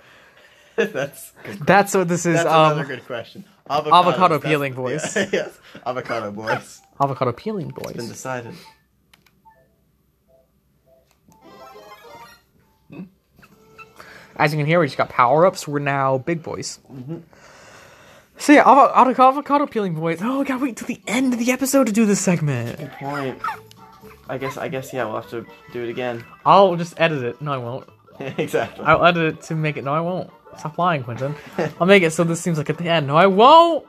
[0.77, 1.59] That's good.
[1.67, 2.35] That's what this is.
[2.35, 3.43] That's um, another good question.
[3.69, 5.17] Avocado that's- peeling voice.
[5.17, 6.79] Yeah, yes, avocado boys.
[6.99, 7.97] avocado peeling voice.
[7.97, 8.53] Been decided.
[14.35, 15.67] As you can hear, we just got power ups.
[15.67, 16.79] We're now big boys.
[18.37, 20.19] So yeah, avo- avo- avocado peeling boys.
[20.21, 22.79] Oh, we gotta wait till the end of the episode to do this segment.
[22.79, 23.39] Good point.
[24.29, 24.57] I guess.
[24.57, 24.93] I guess.
[24.93, 26.23] Yeah, we'll have to do it again.
[26.45, 27.41] I'll just edit it.
[27.41, 27.87] No, I won't.
[28.37, 28.83] exactly.
[28.85, 29.83] I'll edit it to make it.
[29.83, 30.29] No, I won't.
[30.57, 31.35] Stop lying, Quentin.
[31.79, 33.07] I'll make it so this seems like at the end.
[33.07, 33.85] No, I won't.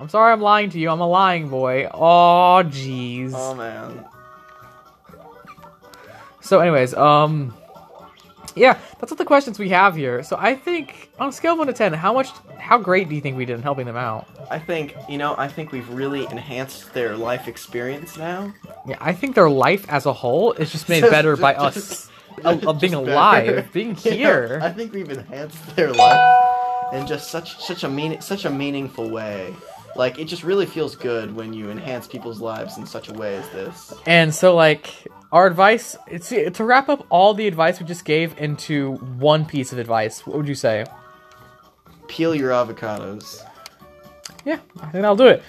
[0.00, 0.90] I'm sorry, I'm lying to you.
[0.90, 1.88] I'm a lying boy.
[1.92, 3.32] Oh, jeez.
[3.34, 4.04] Oh man.
[6.40, 7.54] So, anyways, um,
[8.60, 10.22] yeah, that's what the questions we have here.
[10.22, 13.14] So, I think on a scale of one to ten, how much, how great do
[13.14, 14.26] you think we did in helping them out?
[14.50, 15.34] I think you know.
[15.36, 18.52] I think we've really enhanced their life experience now.
[18.86, 22.10] Yeah, I think their life as a whole is just made better by us
[22.44, 24.58] uh, uh, being alive, being here.
[24.62, 29.10] I think we've enhanced their life in just such such a mean such a meaningful
[29.10, 29.54] way.
[29.96, 33.36] Like it just really feels good when you enhance people's lives in such a way
[33.36, 33.94] as this.
[34.06, 34.92] And so, like,
[35.32, 39.72] our advice, it's to wrap up all the advice we just gave into one piece
[39.72, 40.26] of advice.
[40.26, 40.84] What would you say?
[42.08, 43.42] Peel your avocados.
[44.44, 45.42] Yeah, I think I'll do it.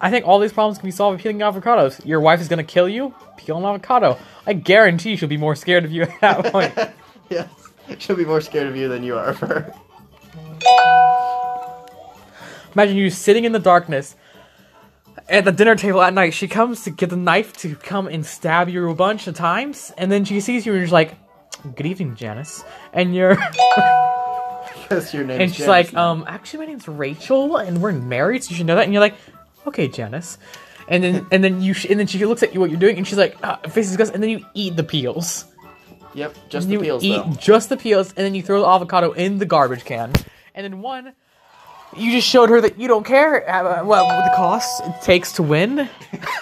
[0.00, 2.04] I think all these problems can be solved by peeling avocados.
[2.04, 3.14] Your wife is gonna kill you.
[3.36, 4.18] Peel an avocado.
[4.46, 6.74] I guarantee she'll be more scared of you at that point.
[7.30, 7.48] yes.
[7.98, 9.74] She'll be more scared of you than you are of her.
[12.74, 14.16] Imagine you sitting in the darkness
[15.28, 16.34] at the dinner table at night.
[16.34, 19.92] She comes to get the knife to come and stab you a bunch of times,
[19.96, 21.14] and then she sees you and you're like,
[21.76, 23.36] "Good evening, Janice," and you're
[24.88, 25.40] That's your name.
[25.40, 28.74] and she's like, um, actually, my name's Rachel, and we're married, so you should know
[28.76, 28.84] that.
[28.84, 29.14] And you're like,
[29.66, 30.36] okay, Janice.
[30.88, 32.96] And then and then you sh- and then she looks at you what you're doing,
[32.98, 35.46] and she's like, ah, face disgust, and then you eat the peels.
[36.14, 37.32] Yep, just And the you peels eat though.
[37.40, 40.12] just the peels, and then you throw the avocado in the garbage can.
[40.54, 41.12] And then one,
[41.96, 45.42] you just showed her that you don't care uh, what the cost it takes to
[45.42, 45.88] win.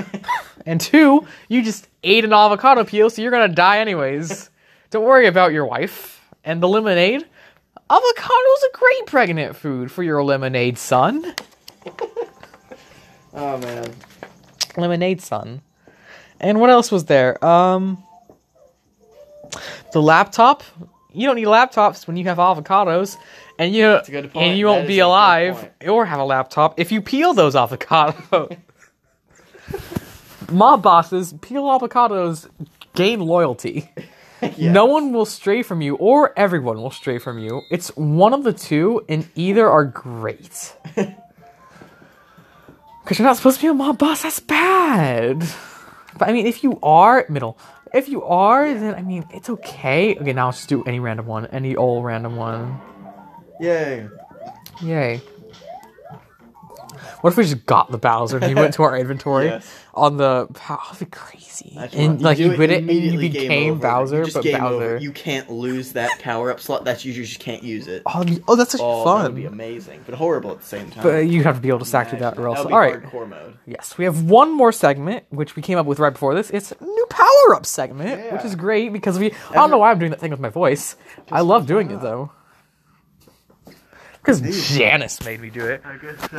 [0.66, 4.50] and two, you just ate an avocado peel, so you're gonna die anyways.
[4.90, 7.24] don't worry about your wife and the lemonade.
[7.90, 11.34] Avocado's a great pregnant food for your lemonade son.
[13.34, 13.90] Oh man.
[14.76, 15.62] Lemonade son.
[16.40, 17.42] And what else was there?
[17.44, 18.02] Um,
[19.92, 20.62] the laptop.
[21.12, 23.16] You don't need laptops when you have avocados,
[23.64, 24.48] and you a good point.
[24.48, 28.56] and you won't be alive or have a laptop if you peel those avocados.
[30.50, 32.48] Mob bosses peel avocados,
[32.94, 33.90] gain loyalty.
[33.96, 34.02] Yeah.
[34.72, 37.62] No one will stray from you, or everyone will stray from you.
[37.70, 40.74] It's one of the two, and either are great.
[43.04, 45.40] Because you're not supposed to be a mob boss, that's bad.
[46.18, 47.58] But I mean, if you are, middle.
[47.92, 50.14] If you are, then I mean, it's okay.
[50.16, 51.46] Okay, now let's just do any random one.
[51.46, 52.80] Any old random one.
[53.62, 54.08] Yay.
[54.82, 55.20] Yay.
[57.20, 59.72] What if we just got the Bowser and he went to our inventory Yes.
[59.94, 60.48] on the?
[60.68, 61.72] That'd be crazy.
[61.76, 62.20] That's and right.
[62.20, 63.78] like you quit it, and you became.
[63.78, 64.64] Bowser, You but Bowser.
[64.64, 64.96] over.
[64.96, 66.84] You can't lose that power up slot.
[66.84, 68.02] That's you just can't use it.
[68.06, 69.22] Oh, oh, that's actually Oh, fun.
[69.22, 71.04] that would be amazing, but horrible at the same time.
[71.04, 72.58] But you have to be able to stack through that, or else.
[72.58, 73.00] All right.
[73.00, 73.56] hardcore mode.
[73.66, 76.50] Yes, we have one more segment, which we came up with right before this.
[76.50, 79.30] It's new power up segment, which is great because we.
[79.50, 80.96] I don't know why I'm doing that thing with my voice.
[81.30, 82.32] I love doing it though.
[84.22, 85.82] Because Janice made me do it.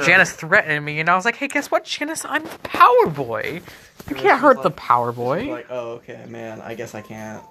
[0.05, 2.23] Janice threatened me, and I was like, "Hey, guess what, Janice?
[2.23, 3.61] I'm the Power Boy.
[4.09, 6.61] You can't hurt the Power Boy." Like, oh, okay, man.
[6.61, 7.43] I guess I can't.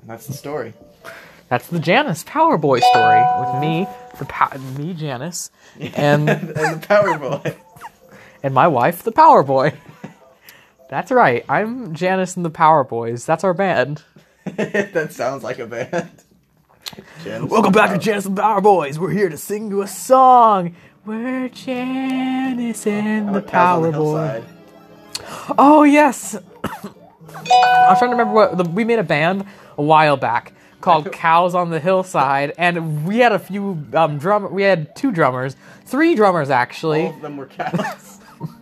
[0.00, 0.74] And that's the story.
[1.48, 3.86] That's the Janice Power Boy story with me,
[4.18, 7.56] the pow- me Janice, and and the Power Boy.
[8.42, 9.74] and my wife, the Power Boy.
[10.90, 11.44] That's right.
[11.48, 13.24] I'm Janice and the Power Boys.
[13.26, 14.02] That's our band.
[14.44, 16.10] that sounds like a band.
[17.22, 18.98] Janice Welcome back to Janice and the Power Boys.
[18.98, 20.74] We're here to sing you a song.
[21.04, 24.44] We're Janice and the Power Boys.
[25.58, 26.36] Oh yes.
[26.64, 29.44] I'm trying to remember what the, we made a band
[29.76, 34.52] a while back called Cows on the Hillside, and we had a few um, drum.
[34.52, 38.20] We had two drummers, three drummers actually, All of them were cows.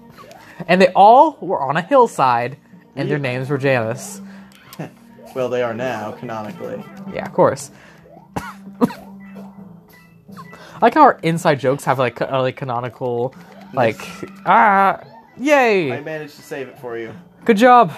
[0.69, 2.57] and they all were on a hillside,
[2.97, 4.21] and their names were Janice.
[5.35, 6.83] well, they are now, canonically.
[7.13, 7.71] Yeah, of course.
[8.81, 8.87] I
[10.83, 13.35] like how our inside jokes have like uh, like canonical,
[13.73, 14.01] like
[14.47, 15.01] ah,
[15.37, 17.13] yay, I managed to save it for you.
[17.45, 17.93] good job.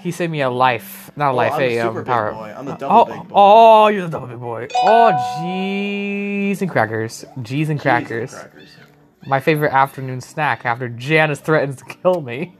[0.00, 2.06] He saved me a life, not a Oh, life, I'm a the um, super big
[2.08, 2.32] power.
[2.32, 2.54] boy.
[2.58, 3.34] I'm the double oh, big boy.
[3.36, 4.66] oh, you're the double big boy.
[4.82, 8.34] Oh, jeez and crackers, jeez and Cheese and crackers.
[8.34, 8.68] crackers.
[9.28, 12.56] My favorite afternoon snack after Janice threatens to kill me.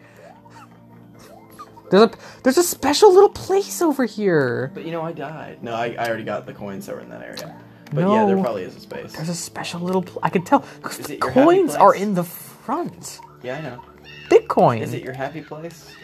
[1.92, 2.10] There's a
[2.42, 4.70] there's a special little place over here.
[4.72, 5.62] But you know, I died.
[5.62, 7.54] No, I, I already got the coins that were in that area.
[7.92, 9.12] But yeah, there probably is a space.
[9.12, 10.02] There's a special little.
[10.02, 13.20] Pl- I can tell because the it your happy coins are in the front.
[13.42, 13.84] Yeah, I know.
[14.30, 14.80] Bitcoin.
[14.80, 15.94] Is it your happy place?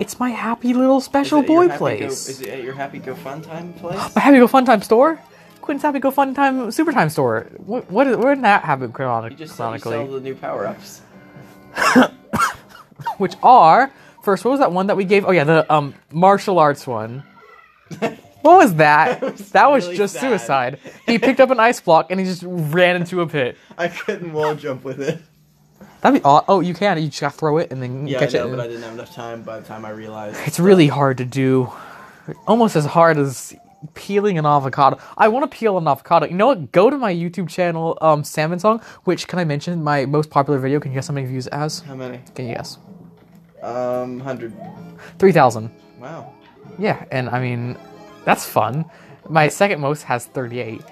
[0.00, 2.00] It's my happy little special Is it your boy place.
[2.26, 3.98] Go, is it at your happy go fun time place?
[4.16, 5.20] My Happy Go Fun Time store?
[5.60, 7.48] Quinn's Happy Go Fun Time Super Time store.
[7.56, 10.66] What, what is, where did that happen chronic, you just you sell the new power
[10.66, 11.02] ups.
[13.18, 13.92] Which are,
[14.28, 15.24] first, what was that one that we gave?
[15.24, 17.22] Oh, yeah, the um martial arts one.
[18.42, 19.20] What was that?
[19.20, 20.20] That was that was really just sad.
[20.20, 20.78] suicide.
[21.06, 23.56] He picked up an ice block and he just ran into a pit.
[23.78, 25.18] I couldn't wall jump with it.
[26.02, 26.98] That'd be aw- Oh, you can.
[27.02, 28.50] You just gotta throw it and then Yeah, catch I know, it.
[28.56, 30.36] but I didn't have enough time by the time I realized.
[30.46, 31.72] It's really hard to do.
[32.46, 33.54] Almost as hard as
[33.94, 34.98] peeling an avocado.
[35.16, 36.26] I want to peel an avocado.
[36.26, 36.70] You know what?
[36.72, 40.58] Go to my YouTube channel, um, Salmon Song, which can I mention my most popular
[40.58, 40.78] video?
[40.80, 41.80] Can you guess how many views it has?
[41.80, 42.20] How many?
[42.34, 42.78] Can you guess?
[43.62, 44.52] Um, hundred.
[45.18, 45.70] 3,000.
[45.98, 46.32] Wow.
[46.78, 47.76] Yeah, and I mean,
[48.24, 48.84] that's fun.
[49.28, 50.82] My second most has 38.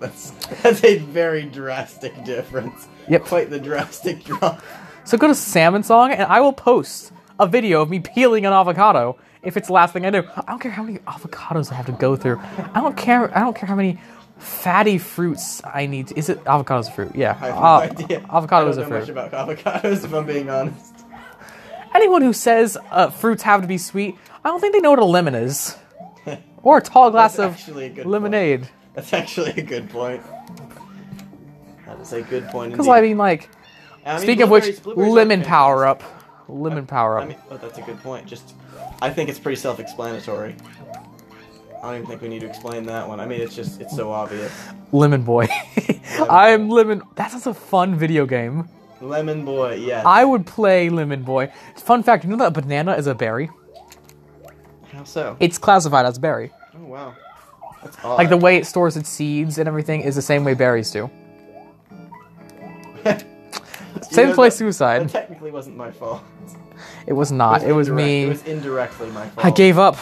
[0.00, 0.30] that's
[0.62, 2.88] that's a very drastic difference.
[3.08, 3.24] Yep.
[3.24, 4.62] Quite the drastic drop.
[5.04, 8.52] So go to Salmon Song and I will post a video of me peeling an
[8.52, 10.22] avocado if it's the last thing I do.
[10.36, 12.40] I don't care how many avocados I have to go through.
[12.74, 13.36] I don't care.
[13.36, 13.98] I don't care how many
[14.40, 16.08] fatty fruits I need.
[16.08, 17.14] To, is it avocados a fruit?
[17.14, 18.18] Yeah, I have no idea.
[18.30, 20.94] avocado I is don't a know much about avocados, if I'm being honest.
[21.94, 25.00] Anyone who says uh, fruits have to be sweet, I don't think they know what
[25.00, 25.76] a lemon is,
[26.62, 28.68] or a tall glass That's of actually a good lemonade.
[28.94, 30.22] That's actually a good point.
[31.86, 32.72] That is a good point.
[32.72, 32.88] Because.
[32.88, 33.48] I mean, like,
[34.06, 36.02] I mean, speaking of which, blueberries- lemon power up,
[36.48, 37.24] lemon power up.
[37.24, 38.26] I mean, oh, that's a good point.
[38.26, 38.54] Just,
[39.02, 40.54] I think it's pretty self-explanatory.
[41.82, 43.20] I don't even think we need to explain that one.
[43.20, 44.52] I mean, it's just, it's so obvious.
[44.92, 45.48] Lemon boy.
[46.28, 47.02] I'm lemon.
[47.16, 48.68] That sounds a fun video game.
[49.00, 50.04] Lemon boy, yes.
[50.04, 51.50] I would play lemon boy.
[51.76, 53.48] Fun fact: you know that a banana is a berry?
[54.92, 55.36] How so?
[55.40, 56.50] It's classified as berry.
[56.76, 57.14] Oh wow,
[57.82, 58.18] that's odd.
[58.18, 61.10] Like the way it stores its seeds and everything is the same way berries do.
[64.02, 65.02] Same know, place that- suicide.
[65.08, 66.22] That technically wasn't my fault.
[67.06, 67.62] It was not.
[67.62, 68.24] It was indirect- me.
[68.24, 69.46] It was indirectly my fault.
[69.46, 69.96] I gave up.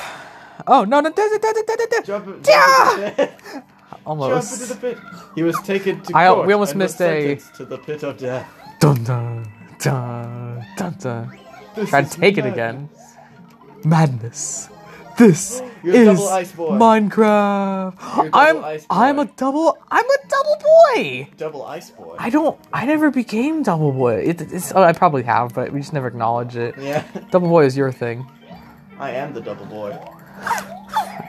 [0.66, 1.10] Oh no no!
[1.10, 2.94] da- da- da- da- da- da- Jump, jump Yeah!
[2.94, 3.38] into the pit.
[3.42, 4.68] Jump into Almost.
[4.68, 4.98] the pit.
[5.34, 8.02] He was taken to I- court we almost and was missed a- to the pit
[8.02, 8.48] of death.
[8.80, 9.46] Dun dun
[9.80, 11.38] dun dun dun.
[11.74, 12.88] This Try to take it again.
[13.84, 14.68] Madness.
[15.16, 16.70] This You're is double ice boy.
[16.78, 18.30] Minecraft.
[18.32, 20.56] I'm I'm a double I'm a double
[20.94, 21.28] boy.
[21.36, 22.14] Double ice boy.
[22.18, 24.14] I don't I never became double boy.
[24.22, 26.76] It, it's oh, I probably have, but we just never acknowledge it.
[26.78, 28.26] Yeah, Double boy is your thing.
[28.98, 29.98] I am the double boy.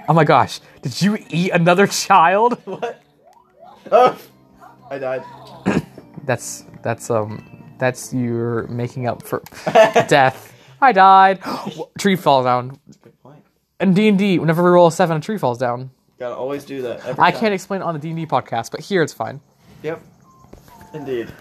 [0.08, 0.60] Oh my gosh!
[0.82, 2.58] Did you eat another child?
[2.66, 3.02] What?
[3.92, 4.18] Oh,
[4.92, 5.24] I died.
[6.26, 9.42] That's that's um that's you're making up for
[10.08, 10.54] death.
[10.82, 11.40] I died.
[11.98, 12.80] tree falls down.
[12.86, 13.44] That's a Good point.
[13.80, 15.90] In D and D, whenever we roll a seven, a tree falls down.
[16.20, 17.04] Gotta always do that.
[17.20, 17.40] I time.
[17.40, 19.40] can't explain it on the D and D podcast, but here it's fine.
[19.82, 20.02] Yep.
[20.94, 21.34] Indeed.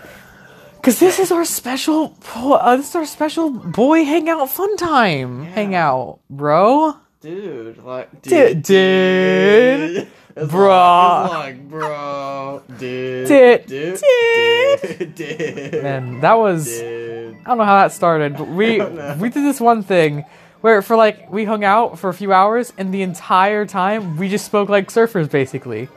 [0.83, 5.45] Cause this is our special, po- uh, this is our special boy hangout fun time
[5.45, 6.95] hangout, bro.
[7.21, 10.07] Dude, like, Dude, dude.
[10.37, 11.29] It's Bruh.
[11.29, 12.63] Like, like, bro.
[12.79, 13.27] Dude.
[13.27, 14.01] Dude, Dude.
[14.01, 14.81] dude.
[14.99, 15.15] Dude.
[15.17, 15.75] Dude.
[15.75, 17.35] And that was, Dude.
[17.41, 18.81] I don't know how that started, but we
[19.19, 20.25] we did this one thing
[20.61, 24.29] where for like we hung out for a few hours, and the entire time we
[24.29, 25.89] just spoke like surfers, basically.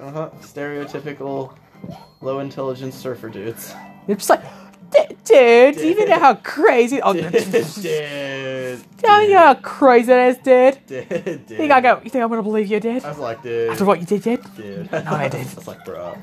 [0.00, 0.30] Uh huh.
[0.40, 1.54] Stereotypical
[2.22, 3.74] low intelligence surfer dudes.
[4.08, 4.42] It's like,
[4.92, 7.00] "D- dude, do you even know how crazy?
[7.02, 7.30] Oh, Dude.
[7.32, 8.80] Dude.
[9.02, 10.86] You know how crazy that is, dude.
[10.86, 11.08] Dude.
[11.46, 11.50] Dude.
[11.50, 12.00] You think I go?
[12.02, 13.04] You think I'm gonna believe you, dude?
[13.04, 13.70] I was like, dude.
[13.70, 14.56] After what you did, dude?
[14.56, 14.92] Dude.
[14.92, 15.40] I did.
[15.46, 16.16] I was like, bro.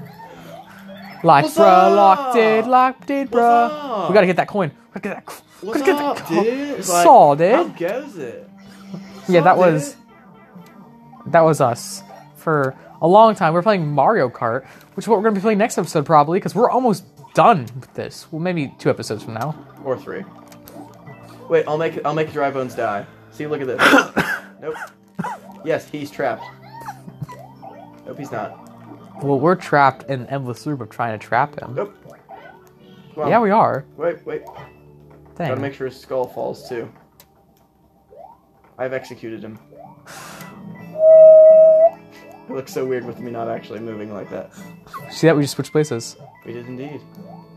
[1.23, 1.95] Like, What's bro, up?
[1.95, 4.05] lock, dude, lock, dude, bro.
[4.09, 4.71] We gotta get that coin.
[4.93, 5.41] We gotta get that.
[5.63, 6.43] we What's gotta get up, that coin.
[6.43, 6.79] dude?
[6.79, 7.51] It's like, Saw, dude.
[7.55, 8.49] How goes it?
[9.27, 9.59] Yeah, that dude.
[9.73, 9.95] was
[11.27, 12.03] that was us
[12.35, 13.53] for a long time.
[13.53, 16.37] We are playing Mario Kart, which is what we're gonna be playing next episode probably,
[16.39, 17.03] because we're almost
[17.37, 18.25] done with this.
[18.31, 19.55] Well, maybe two episodes from now.
[19.85, 20.23] Or three.
[21.47, 23.05] Wait, I'll make I'll make dry bones die.
[23.29, 24.33] See, look at this.
[24.61, 24.75] nope.
[25.63, 26.43] Yes, he's trapped.
[28.07, 29.23] Nope, he's not.
[29.23, 31.75] Well, we're trapped in an endless loop of trying to trap him.
[31.75, 31.95] Nope.
[33.15, 33.85] Yeah, we are.
[33.97, 34.43] Wait, wait.
[35.37, 36.91] Gotta make sure his skull falls too.
[38.79, 39.59] I've executed him.
[42.49, 44.51] It looks so weird with me not actually moving like that.
[45.11, 45.35] See that?
[45.35, 46.15] We just switched places.
[46.45, 47.01] We did indeed.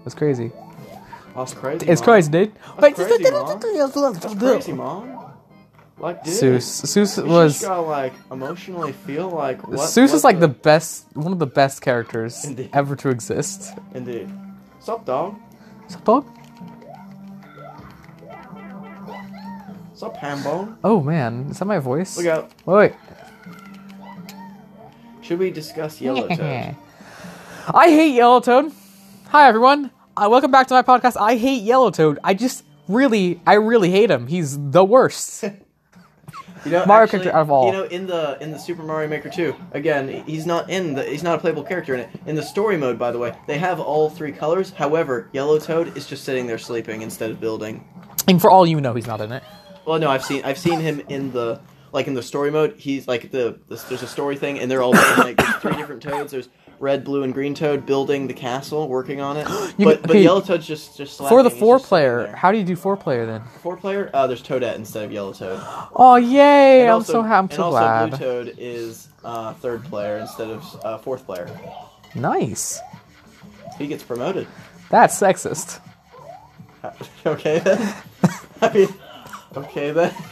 [0.04, 0.50] That's crazy.
[1.36, 1.86] That's crazy.
[1.86, 2.04] It's Mom.
[2.06, 2.52] crazy, dude.
[2.78, 3.60] That's crazy, Mom.
[3.60, 5.20] That's crazy, mom.
[5.98, 6.32] Like, dude.
[6.32, 6.84] Seuss.
[6.86, 7.52] Seuss was.
[7.52, 9.78] just gotta like emotionally feel like what.
[9.80, 12.70] Seuss what is like the best, one of the best characters Indeed.
[12.72, 13.78] ever to exist.
[13.94, 14.30] Indeed.
[14.80, 15.36] Sup, dog?
[15.88, 16.26] Sup, dog?
[19.92, 20.78] Sup, hambone?
[20.82, 22.16] Oh man, is that my voice?
[22.16, 22.50] Look out.
[22.64, 22.94] Wait.
[25.30, 26.74] Should we discuss Yellowtoad?
[27.72, 28.72] I hate Yellowtoad.
[29.28, 29.92] Hi everyone.
[30.16, 31.16] Uh, welcome back to my podcast.
[31.16, 32.18] I hate Yellowtoad.
[32.24, 34.26] I just really, I really hate him.
[34.26, 35.44] He's the worst.
[36.66, 37.66] You know, Mario actually, character out of all.
[37.66, 41.04] You know, in the in the Super Mario Maker 2, again, he's not in the
[41.04, 42.10] he's not a playable character in it.
[42.26, 44.68] In the story mode, by the way, they have all three colors.
[44.70, 47.82] However, Yellowtoad is just sitting there sleeping instead of building.
[48.28, 49.42] and for all you know, he's not in it.
[49.86, 51.62] Well, no, I've seen I've seen him in the
[51.92, 52.74] like in the story mode.
[52.78, 56.02] He's like the, the there's a story thing, and they're all like there's three different
[56.02, 56.32] toads.
[56.32, 59.46] There's red, blue, and green toad building the castle, working on it.
[59.78, 62.36] You but but okay, Yellowtoad's just just For the he's four just sitting player, there.
[62.36, 63.42] how do you do four player then?
[63.62, 65.60] Four player, uh, there's Toadette instead of yellow toad.
[65.94, 66.80] Oh yay!
[66.82, 68.10] And I'm also- so ha- I'm and so also glad.
[68.10, 71.48] Blue Toad is uh, third player instead of uh, fourth player.
[72.14, 72.80] Nice.
[73.78, 74.46] He gets promoted.
[74.90, 75.80] That's sexist.
[77.26, 77.94] okay then.
[78.62, 78.88] I mean,
[79.56, 80.14] okay then.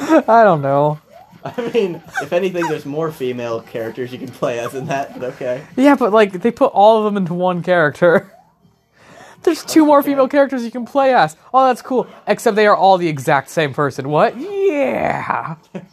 [0.28, 1.00] I don't know.
[1.44, 5.14] I mean, if anything, there's more female characters you can play as in that.
[5.18, 5.64] But okay.
[5.76, 8.32] Yeah, but like they put all of them into one character.
[9.44, 11.36] There's two more female characters you can play as.
[11.54, 12.08] Oh, that's cool.
[12.26, 14.08] Except they are all the exact same person.
[14.08, 14.36] What?
[14.36, 15.54] Yeah.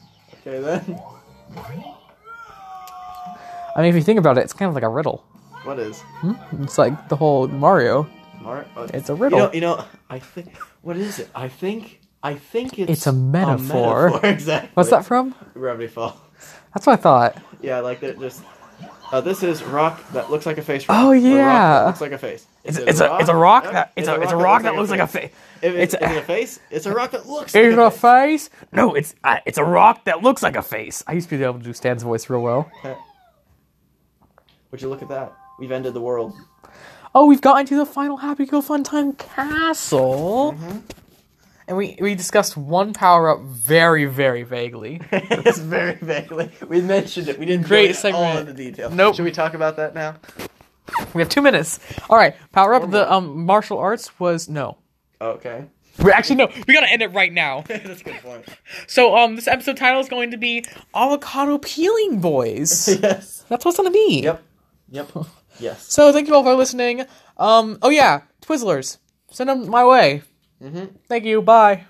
[0.48, 1.00] Okay then.
[3.76, 5.24] I mean, if you think about it, it's kind of like a riddle.
[5.64, 6.04] What is?
[6.62, 8.08] It's like the whole Mario.
[8.42, 9.40] Mar- uh, It's a You riddle.
[9.40, 9.84] know, you know.
[10.10, 10.56] I think.
[10.82, 11.30] What is it?
[11.36, 12.00] I think.
[12.26, 12.92] I think it's.
[12.92, 14.10] It's a metaphor.
[14.10, 14.70] metaphor, exactly.
[14.74, 15.36] What's that from?
[15.54, 16.14] Gravity Falls.
[16.74, 17.42] That's what I thought.
[17.62, 18.20] Yeah, like that.
[18.20, 18.42] Just.
[19.12, 20.84] Uh, this is rock that looks like a face.
[20.90, 21.86] Oh, rock, or rock that yeah.
[21.86, 22.48] looks like a face.
[22.64, 23.74] It's, it's it a it's a rock Yep.
[23.74, 25.32] that it's a it it's a rock that looks like a face.
[25.62, 26.60] If It's it's, a- is it a face?
[26.72, 27.52] It's a rock that looks.
[27.54, 28.48] Is like it a face.
[28.48, 28.50] face?
[28.74, 31.04] No, it's uh, it's a rock that looks like a face.
[31.06, 32.70] I used to be able to do Stan's voice real well.
[34.72, 35.34] Would you look at that?
[35.60, 36.34] We've ended the world.
[37.14, 40.56] Oh, we've gotten to the final Happy Go Fun Time castle.
[41.68, 45.02] And we, we discussed one power up very, very vaguely.
[45.12, 46.52] it's very vaguely.
[46.68, 47.40] We mentioned it.
[47.40, 48.24] We didn't Great go segment.
[48.24, 48.92] all into detail.
[48.92, 49.16] Nope.
[49.16, 50.18] Should we talk about that now?
[51.16, 51.80] We have two minutes.
[52.10, 54.78] All right, power up the um martial arts was no.
[55.20, 55.66] Okay.
[56.04, 56.48] We actually no.
[56.68, 57.62] We gotta end it right now.
[57.68, 58.46] That's a good point.
[58.86, 62.88] So um, this episode title is going to be avocado peeling boys.
[63.02, 63.44] yes.
[63.50, 64.22] That's what's gonna be.
[64.24, 64.44] Yep.
[64.92, 65.12] Yep.
[65.60, 65.92] Yes.
[65.92, 67.06] So thank you all for listening.
[67.38, 67.80] Um.
[67.82, 68.98] Oh yeah, Twizzlers,
[69.32, 70.22] send them my way.
[70.62, 70.86] Mm-hmm.
[71.08, 71.42] Thank you.
[71.42, 71.86] Bye.